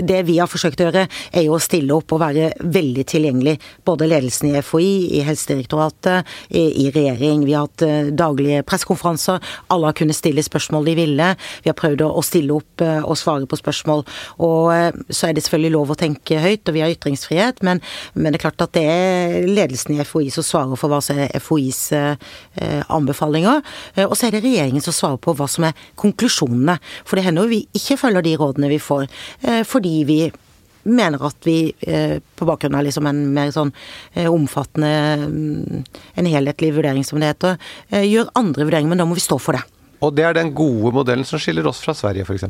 [0.06, 3.56] det, vi har forsøkt å gjøre, er jo å stille opp og være veldig tilgjengelig.
[3.88, 7.48] Både ledelsen i FHI, i Helsedirektoratet, i, i regjering.
[7.50, 9.42] Vi har hatt eh, daglige pressekonferanser.
[9.74, 11.32] Alle har kunnet stille spørsmål de ville.
[11.66, 14.04] Vi har prøvd å, å stille opp og svare på spørsmål.
[14.46, 17.55] Og så er det selvfølgelig lov å tenke høyt, og vi har ytringsfrihet.
[17.66, 17.82] Men,
[18.14, 21.20] men det er klart at det er ledelsen i FHI som svarer for hva som
[21.22, 23.62] er FHIs eh, anbefalinger.
[23.96, 26.78] Eh, og så er det regjeringen som svarer på hva som er konklusjonene.
[27.06, 29.08] For det hender jo vi ikke følger de rådene vi får,
[29.46, 30.20] eh, fordi vi
[30.86, 33.72] mener at vi på bakgrunn av liksom en mer sånn
[34.30, 35.80] omfattende mm,
[36.22, 37.58] En helhetlig vurdering, som det heter,
[38.06, 39.64] gjør andre vurderinger, men da må vi stå for det.
[40.04, 42.46] Og det er den gode modellen som skiller oss fra Sverige, f.eks.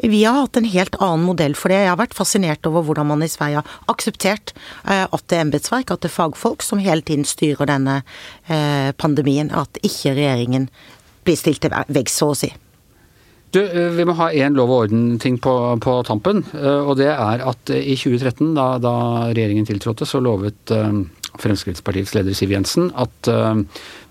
[0.00, 1.82] Vi har hatt en helt annen modell for det.
[1.84, 4.54] Jeg har vært fascinert over hvordan man i Sverige har akseptert
[4.86, 8.00] eh, at det er embetsverk, at det er fagfolk som hele tiden styrer denne
[8.48, 9.52] eh, pandemien.
[9.52, 10.70] At ikke regjeringen
[11.26, 12.52] blir stilt til veggs, så å si.
[13.50, 16.44] Du, eh, Vi må ha én lov og orden-ting på, på, tampen.
[16.56, 18.94] Og det er at i 2013, da, da
[19.30, 20.72] regjeringen tiltrådte, så lovet
[21.40, 23.54] Fremskrittspartiets leder Siv Jensen at uh,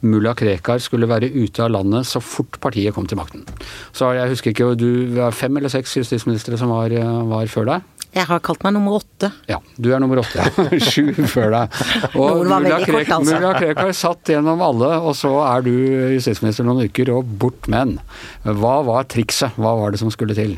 [0.06, 3.46] mulla Krekar skulle være ute av landet så fort partiet kom til makten.
[3.92, 6.94] Så jeg husker ikke, du var fem eller seks justisministre som var,
[7.30, 7.96] var før deg?
[8.10, 9.30] Jeg har kalt meg nummer åtte.
[9.50, 10.42] Ja, du er nummer åtte.
[10.90, 11.76] Sju før deg.
[12.18, 13.38] Og mulla Krek, altså.
[13.60, 15.74] Krekar satt gjennom alle, og så er du
[16.16, 18.56] justisminister noen uker, og bort med den.
[18.58, 19.54] Hva var trikset?
[19.62, 20.58] Hva var det som skulle til?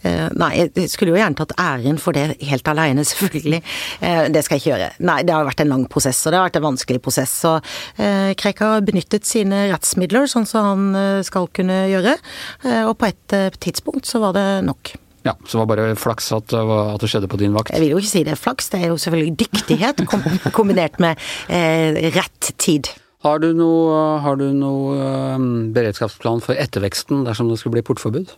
[0.00, 3.60] Uh, nei, jeg skulle jo gjerne tatt æren for det helt alene, selvfølgelig.
[4.00, 4.88] Uh, det skal jeg ikke gjøre.
[5.10, 7.34] Nei, det har vært en lang prosess, og det har vært en vanskelig prosess.
[7.42, 12.12] Så uh, Krekar har benyttet sine rettsmidler sånn som han skal kunne gjøre,
[12.86, 14.92] og på et tidspunkt så var det nok.
[15.26, 17.72] Ja, Så det var bare flaks at, at, det skjedde på din vakt?
[17.74, 20.02] Jeg vil jo ikke si det er flaks, det er jo selvfølgelig dyktighet
[20.58, 21.20] kombinert med
[22.16, 22.92] rett tid.
[23.24, 24.40] Har du noe, har
[25.76, 28.32] beredskapsplan for etterveksten dersom det skulle bli portforbud?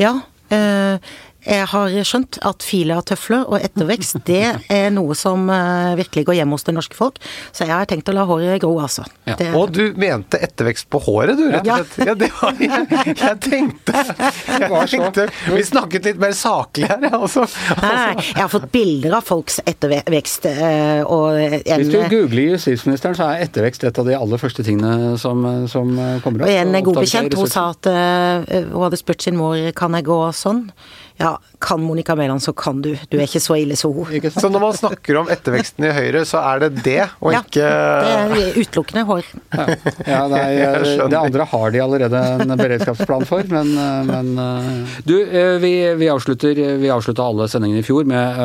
[0.00, 0.98] Ja, Eh,
[1.40, 6.36] jeg har skjønt at fila tøfler og ettervekst, det er noe som eh, virkelig går
[6.40, 7.16] hjem hos det norske folk.
[7.56, 9.06] Så jeg har tenkt å la håret gro, altså.
[9.24, 9.38] Ja.
[9.38, 9.48] Det...
[9.56, 12.10] Og du mente ettervekst på håret, du, rett og slett?
[12.10, 12.86] Ja, det var jeg,
[13.24, 14.04] jeg tenkte.
[14.60, 15.26] Jeg tenkte
[15.56, 17.46] Vi snakket litt mer saklig her, jeg også.
[17.80, 21.80] Nei, nei, jeg har fått bilder av folks ettervekst eh, og en...
[21.80, 25.94] Hvis du googler justisministeren, så er ettervekst et av de aller første tingene som, som
[26.20, 26.50] kommer opp.
[26.50, 30.20] Og en god bekjent, hun sa at hun hadde spurt sin mor kan jeg gå
[30.36, 30.66] sånn.
[31.20, 32.94] Ja, kan Monica Mæland, så kan du.
[33.08, 34.08] Du er ikke så ille som hun.
[34.32, 37.66] Så når man snakker om etterveksten i Høyre, så er det det, og ja, ikke
[37.66, 39.28] det er utelukkende hår.
[39.52, 39.66] Ja,
[40.08, 40.46] ja nei,
[41.12, 43.74] det andre har de allerede en beredskapsplan for, men,
[44.08, 44.32] men
[45.04, 48.40] Du, eh, vi, vi, avslutter Vi avslutta alle sendingene i fjor med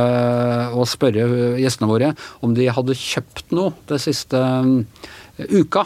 [0.76, 2.12] å spørre gjestene våre
[2.44, 4.82] om de hadde kjøpt noe det siste um,
[5.38, 5.86] uka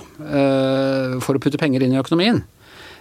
[1.22, 2.42] for å putte penger inn i økonomien.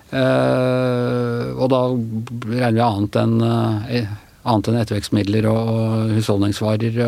[0.08, 3.98] Uh, og da regner vi annet enn uh,
[4.48, 6.98] annet enn ettervekstmidler og husholdningsvarer.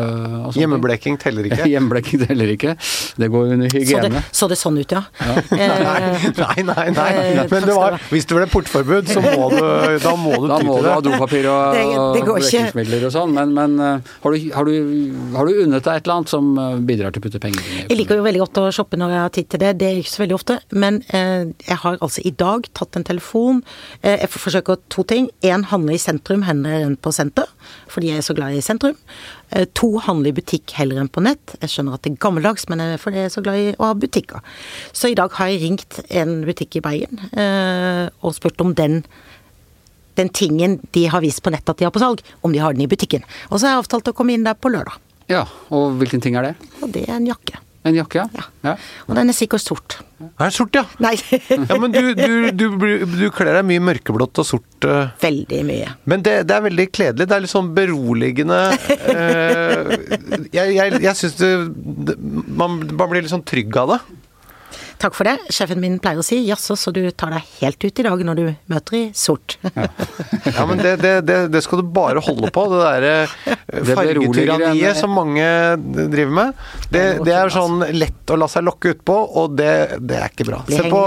[0.47, 1.67] Og Hjemmebleking teller ikke?
[1.73, 2.75] Hjemmebleking teller ikke.
[3.21, 4.09] Det går under hygiene.
[4.11, 5.03] Så det, så det sånn ut, ja?
[5.19, 5.35] ja.
[6.41, 6.87] nei, nei, nei.
[6.95, 7.47] nei.
[7.51, 9.61] Men det var, hvis det ble portforbud, så må du,
[10.05, 13.35] da må du Da må du ha dopapir og, det, blekingsmidler og sånn.
[13.35, 14.93] Men, men har, du, har, du,
[15.35, 16.51] har, du, unnet deg et eller annet som
[16.87, 17.83] bidrar til å putte penger i?
[17.87, 19.73] Jeg liker jo veldig godt å shoppe når jeg har tid til det.
[19.81, 20.59] Det er ikke så veldig ofte.
[20.83, 23.61] Men eh, jeg har altså i dag tatt en telefon.
[24.01, 25.29] Eh, jeg forsøker to ting.
[25.45, 27.47] Én handler i sentrum, hender rundt på sentrum senter,
[27.91, 28.95] fordi jeg er så glad i sentrum.
[29.51, 31.55] Eh, to handler i butikk heller enn på nett.
[31.61, 33.89] Jeg skjønner at det er gammeldags, men jeg, fordi jeg er så glad i å
[33.89, 34.41] ha butikker.
[34.93, 39.03] Så i dag har jeg ringt en butikk i Bergen eh, og spurt om den
[40.19, 42.73] den tingen de har vist på nett at de har på salg, om de har
[42.75, 43.23] den i butikken.
[43.49, 44.97] Og så har jeg avtalt å komme inn der på lørdag.
[45.31, 46.55] Ja, Og hvilken ting er det?
[46.83, 47.61] Og det er en jakke.
[47.81, 48.43] En jakke, ja.
[48.61, 48.75] ja.
[49.07, 49.95] Og den er sikkert sort.
[50.21, 50.83] Er den sort, ja?
[51.01, 51.15] Nei.
[51.69, 52.67] ja, men du, du, du,
[53.09, 54.85] du kler deg mye mørkeblått og sort.
[54.85, 55.09] Uh.
[55.23, 55.95] Veldig mye.
[56.05, 57.25] Men det, det, er veldig kledelig.
[57.25, 58.59] Det er litt sånn beroligende.
[59.09, 59.95] Uh,
[60.53, 61.41] jeg jeg, jeg syns
[62.53, 64.01] man, man blir litt sånn trygg av det.
[65.01, 65.37] Takk for det.
[65.49, 68.37] Sjefen min pleier å si 'jaså, så du tar deg helt ut i dag når
[68.37, 69.57] du møter i sort'.
[69.73, 69.87] ja.
[70.57, 72.65] ja, men det, det, det, skal du bare holde på.
[72.69, 75.47] Det derre eh, fargetyranniet som mange
[75.81, 76.61] driver med.
[76.91, 80.61] Det, det, er sånn lett å la seg lokke utpå, og det, er ikke bra.
[80.69, 81.01] Se på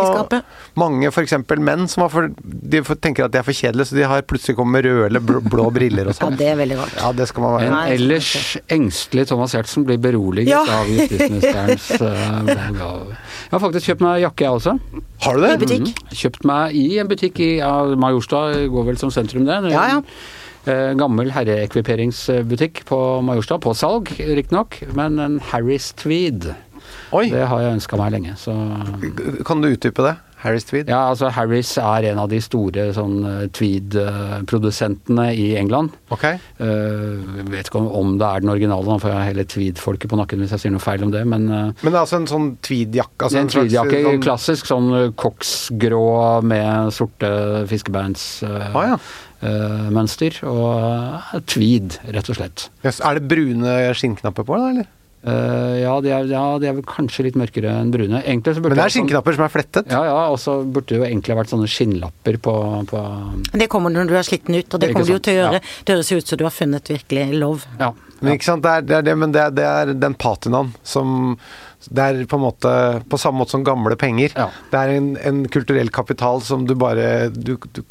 [0.80, 1.36] mange f.eks.
[1.62, 4.80] menn som for, de tenker at de er for kjedelige, så de har plutselig kommet
[4.80, 6.34] med røde eller blå briller og sånn.
[6.34, 6.98] Ja, det er veldig rart.
[6.98, 7.70] Ja, det skal man være.
[7.70, 8.32] En ellers
[8.74, 10.64] engstelig Thomas Giertsen blir beroliget ja.
[10.80, 15.02] av justisministerens uh, Jeg har faktisk kjøpt meg jakke, jeg også.
[15.24, 15.52] Har du det?
[15.54, 15.90] I butikk?
[15.90, 16.16] Mm.
[16.22, 19.60] Kjøpt meg i en butikk i ja, Majorstua, går vel som sentrum det.
[19.74, 20.02] Ja, ja.
[20.64, 26.48] Eh, gammel herreekviperingsbutikk på Majorstua, på salg riktignok, men en Harris Tweed.
[27.14, 27.28] Oi.
[27.30, 28.36] Det har jeg ønska meg lenge.
[28.40, 28.54] Så.
[29.46, 30.14] Kan du utdype det?
[30.44, 30.90] Harris Tweed?
[30.92, 35.94] Ja, altså Harris er en av de store sånn eh, Tweed-produsentene i England.
[36.14, 36.26] Ok.
[36.60, 40.44] Uh, vet ikke om det er den originale, da får jeg hele Tweed-folket på nakken
[40.44, 42.50] hvis jeg sier noe feil om det, men uh, Men det er altså en sånn
[42.64, 43.26] tweed-jakke?
[43.26, 44.24] Altså en, en tweed-jakke, sånn...
[44.24, 46.08] klassisk sånn koksgrå
[46.44, 47.30] med sorte
[47.70, 48.26] fiskebands.
[48.44, 48.98] Uh, ah, ja.
[49.92, 52.68] mønster, og tweed, rett og slett.
[52.84, 54.92] Yes, er det brune skinnknapper på, da, eller?
[55.24, 58.20] Uh, ja, de er, ja, de er vel kanskje litt mørkere enn brune.
[58.20, 59.92] Men det er sånn- skinnknapper som er flettet?
[59.92, 62.54] Ja, ja, og så burde det jo egentlig vært sånne skinnlapper på,
[62.90, 63.04] på
[63.52, 65.38] Det kommer når du har slitt den ut, og det kommer du jo til å
[65.38, 65.60] gjøre.
[65.62, 65.78] Ja.
[65.84, 67.64] Det høres ut som du har funnet virkelig lov.
[67.80, 67.94] Ja.
[68.20, 68.64] Men, ikke sant?
[68.64, 71.38] Det er, det er det, men det er, det er den patinaen som
[71.84, 72.70] Det er på en måte
[73.12, 74.32] på samme måte som gamle penger.
[74.36, 74.50] Ja.
[74.70, 77.82] Det er en, en kulturell kapital som du bare du, du,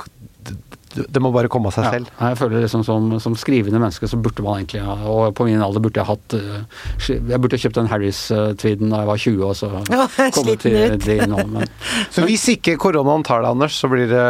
[0.94, 1.92] Det må bare komme av seg Ja.
[1.98, 2.10] selv.
[2.20, 5.62] Jeg føler liksom som, som skrivende menneske så burde man egentlig ha Og på min
[5.62, 9.56] alder burde jeg hatt øh, Jeg burde kjøpt den Harris-tweeden da jeg var 20 og
[9.58, 11.06] så Ja, kommet til ut.
[11.06, 11.42] det nå.
[11.50, 11.68] Men
[12.14, 14.24] Så hvis ikke koronaen tar deg, Anders, så blir det,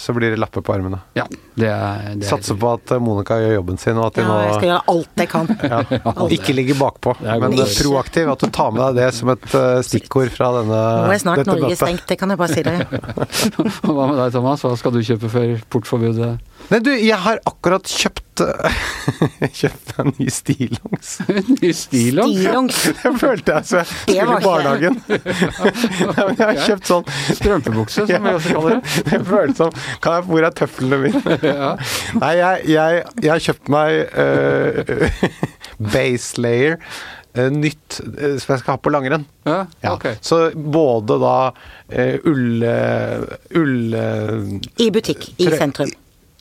[0.00, 1.00] så blir det lapper på armene.
[1.16, 1.24] ja,
[1.54, 4.38] det er, det er Satser på at Monica gjør jobben sin, og at de Ja,
[4.48, 5.50] jeg skal gjøre alt jeg kan.
[5.72, 5.80] ja,
[6.34, 7.14] ikke ligger bakpå.
[7.22, 10.50] er Men eh, proaktiv, at du tar med deg det som et eh, stikkord fra
[10.58, 12.82] denne, Nå er snart Norge stengt, det kan jeg bare si deg.
[13.84, 14.64] Hva med deg, Thomas?
[14.66, 15.54] Hva skal du kjøpe før
[15.94, 16.38] portforbudet?
[16.70, 18.22] Nei, du, jeg har akkurat kjøpt
[19.60, 21.10] Kjøpt meg en ny stillongs.
[21.60, 22.40] Ny stillongs?
[22.40, 22.78] Stillongs.
[23.02, 24.96] Det følte jeg så jeg skulle i barnehagen.
[25.06, 27.06] Nei, men jeg har kjøpt sånn
[27.38, 28.94] Strømpebukse, som vi også kaller det.
[29.12, 31.38] Det føltes som kan jeg, Hvor er tøflene mine?
[32.18, 35.38] Nei, jeg, jeg, jeg har kjøpt meg uh,
[35.94, 36.80] base layer.
[37.34, 39.26] Eh, nytt eh, som jeg skal ha på langrenn.
[39.48, 39.96] Ja, Ja.
[40.24, 42.64] Så både da uh, ull...
[43.60, 43.98] ull
[44.80, 45.92] I butikk, i sentrum.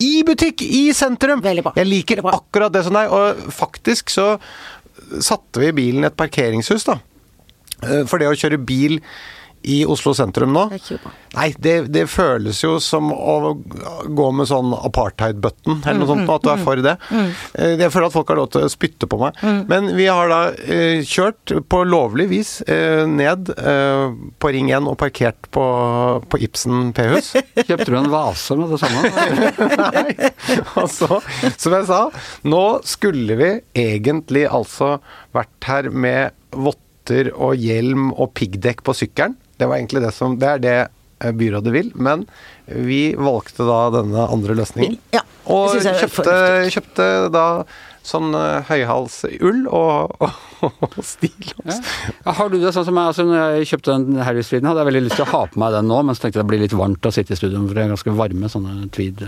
[0.04, 0.62] I butikk!
[0.62, 1.42] I sentrum!
[1.44, 1.74] Veldig bra.
[1.78, 2.38] Jeg liker bra.
[2.40, 3.12] akkurat det som deg.
[3.14, 4.38] Og faktisk så
[5.22, 6.98] satte vi bilen i et parkeringshus, da.
[7.84, 9.00] Eh, For det å kjøre bil
[9.64, 10.66] i Oslo sentrum nå.
[11.34, 13.54] Nei, det, det føles jo som å
[14.12, 16.94] gå med sånn apartheid-button, eller noe sånt, at du er for det.
[17.14, 19.40] Eh, Jeg føler at folk har lov til å spytte på meg.
[19.72, 24.98] Men vi har da eh, kjørt på lovlig vis eh, ned på Ring 1 og
[25.02, 25.64] parkert på,
[26.30, 27.34] på Ibsen P-hus.
[27.68, 29.02] Kjøpte du en vase med det samme?
[29.84, 30.32] Nei.
[30.82, 31.20] Og så,
[31.58, 32.02] som jeg sa,
[32.48, 34.98] nå skulle vi egentlig altså
[35.36, 39.34] vært her med votter og hjelm og piggdekk på sykkelen.
[39.64, 40.76] Det var egentlig det som Det er det
[41.24, 42.28] eh, byrådet vil, men
[42.68, 45.00] vi valgte da denne andre løsningen.
[45.16, 46.36] Ja, Og kjøpte,
[46.72, 47.48] kjøpte da
[48.04, 51.80] sånn eh, høyhalsull og, og, og stillongs.
[52.26, 54.90] Ja, har du det sånn som jeg, altså når jeg kjøpte den Harry-tweeden, hadde jeg
[54.92, 56.64] veldig lyst til å ha på meg den nå, men så tenkte jeg det blir
[56.66, 59.24] litt varmt å sitte i studio, for det er ganske varme sånne tweed.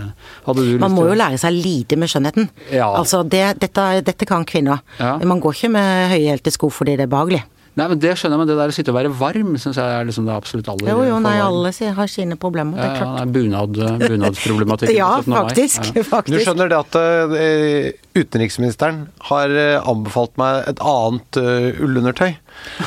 [0.46, 2.48] Hadde du lyst Man må til jo lære seg lite med skjønnheten.
[2.76, 2.92] Ja.
[2.92, 4.84] Altså, det, dette, dette kan kvinner.
[5.00, 5.16] Ja.
[5.24, 7.44] Man går ikke med høyhælte sko fordi det er behagelig.
[7.76, 9.96] Nei, men det skjønner jeg, men det der å sitte og være varm syns jeg
[9.98, 12.94] er liksom det absolutt aller Jo, jo, nei, alle har sine problemer, det er er
[12.94, 13.18] ja, klart.
[13.18, 14.96] nei, bunad, bunadsproblematikken.
[15.02, 15.34] Ja, på 17.
[15.34, 15.38] mai.
[15.42, 15.90] faktisk.
[15.90, 15.92] Ja.
[15.92, 16.46] Du faktisk.
[16.46, 22.34] skjønner det at uh, utenriksministeren har eh, anbefalt meg et annet uh, ullundertøy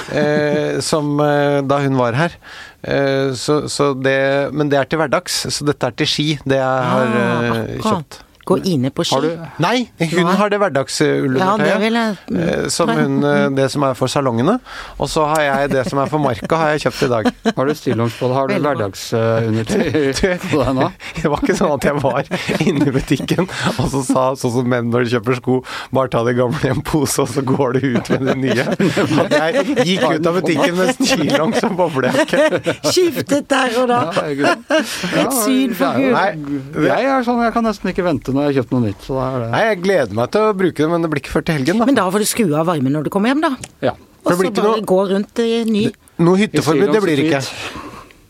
[0.09, 2.33] Uh, som eh, da hun var her.
[2.81, 6.57] Eh, så, så det, men det er til hverdags, så dette er til ski, det
[6.57, 8.21] jeg har Ah, eh, kjøpt.
[8.49, 9.13] Gå inne på ski.
[9.15, 10.35] Har du Nei, hun Nei.
[10.39, 11.67] har det hverdagsullundertøyet.
[11.69, 14.55] Ja, jeg- eh, som hun, eh, det som er for salongene.
[14.99, 17.29] Og så har jeg det som er for marka, har jeg kjøpt i dag.
[17.59, 18.35] Har du stillongs på deg?
[18.39, 20.87] Har du hverdagsundertøy på deg nå?
[21.19, 22.23] Det var ikke sånn at jeg var
[22.65, 23.45] inne i butikken
[23.79, 25.57] og så sa sånn som menn når de kjøper sko,
[25.95, 28.65] bare ta det gamle i en pose, og så går du ut med det nye.
[29.23, 32.47] At jeg gikk ut av butikken med stillongs og boblejakke.
[32.89, 33.99] Skiftet der og da.
[34.39, 34.55] Ja.
[34.69, 36.29] Ja, syn for er Nei,
[36.87, 39.03] Jeg er sånn, jeg kan nesten ikke vente når jeg har kjøpt noe nytt.
[39.05, 41.21] Så da er det Nei, jeg gleder meg til å bruke det, men det blir
[41.25, 41.89] ikke før til helgen, da.
[41.91, 43.51] Men da får du skru av varmen når du kommer hjem, da.
[43.83, 43.93] Ja.
[44.23, 45.85] Og så bare noe- gå rundt i ny
[46.19, 47.39] Noe hytteforbud, det blir ikke.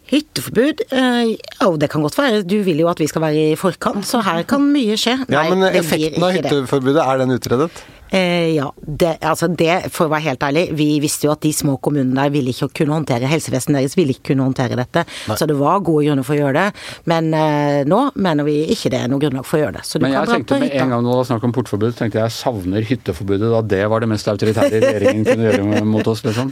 [0.10, 0.82] hytteforbud.
[0.94, 1.32] Eh,
[1.66, 2.42] oh, det kan godt være.
[2.46, 5.16] Du vil jo at vi skal være i forkant, så her kan mye skje.
[5.30, 7.70] Ja, Nei, men effekten av hytteforbudet, er den utredet?
[8.12, 11.52] Eh, ja, det, altså det, for å være helt ærlig, vi visste jo at de
[11.54, 15.06] små kommunene der ville ikke kunne håndtere, helsevesenet deres ville ikke kunne håndtere dette.
[15.30, 16.86] Så det var gode grunner for å gjøre det.
[17.10, 19.86] Men eh, nå mener vi ikke det er noe grunnlag for å gjøre det.
[19.88, 22.22] Så du Men jeg tenkte med en gang når det var snakk om portforbud, tenkte
[22.22, 26.24] jeg jeg savner hytteforbudet da det var det mest autoritære regjeringen kunne gjøre mot oss,
[26.26, 26.52] liksom.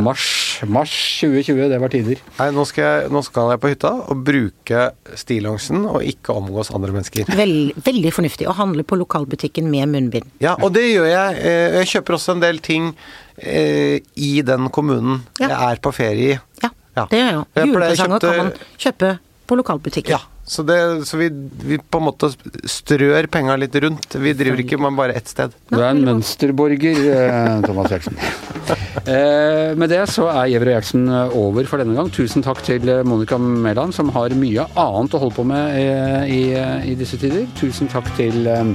[0.00, 0.24] Mars,
[0.68, 2.20] mars 2020, det var tider.
[2.38, 4.84] Nei, nå skal, jeg, nå skal jeg på hytta og bruke
[5.18, 7.30] stillongsen og ikke omgås andre mennesker.
[7.38, 10.30] Vel, veldig fornuftig å handle på lokalbutikken med munnbind.
[10.42, 11.36] Ja, og det gjør jeg.
[11.44, 12.90] Eh, Jeg kjøper også en del ting
[13.42, 15.48] eh, i den kommunen Ja.
[15.48, 16.38] jeg er på ferie i.
[16.62, 17.06] Ja, Ja.
[17.10, 17.36] det gjør jeg.
[17.36, 17.66] òg.
[17.66, 20.10] Julepresanger kan man kjøpe på lokalbutikken.
[20.10, 20.18] Ja,
[20.50, 21.28] så, det, så vi,
[21.62, 22.32] vi på en måte
[22.66, 24.16] strør penga litt rundt.
[24.18, 25.54] Vi driver ikke med bare ett sted.
[25.70, 28.18] Du er en mønsterborger, eh, Thomas Gjertsen.
[29.06, 31.06] Eh, med det så er Gjever og Gjertsen
[31.38, 32.10] over for denne gang.
[32.10, 36.34] Tusen takk til eh, Monica Mæland, som har mye annet å holde på med eh,
[36.34, 36.42] i,
[36.90, 37.46] i disse tider.
[37.60, 38.74] Tusen takk til eh,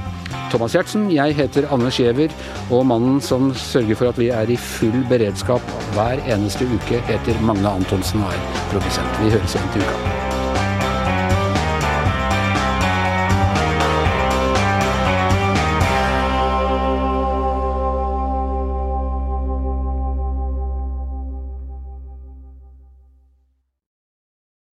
[0.54, 1.10] Thomas Gjertsen.
[1.12, 2.32] Jeg heter Anders Gjever,
[2.70, 7.44] og mannen som sørger for at vi er i full beredskap hver eneste uke, heter
[7.44, 9.20] Magne Antonsen og er produsent.
[9.26, 10.25] Vi høres igjen til uka.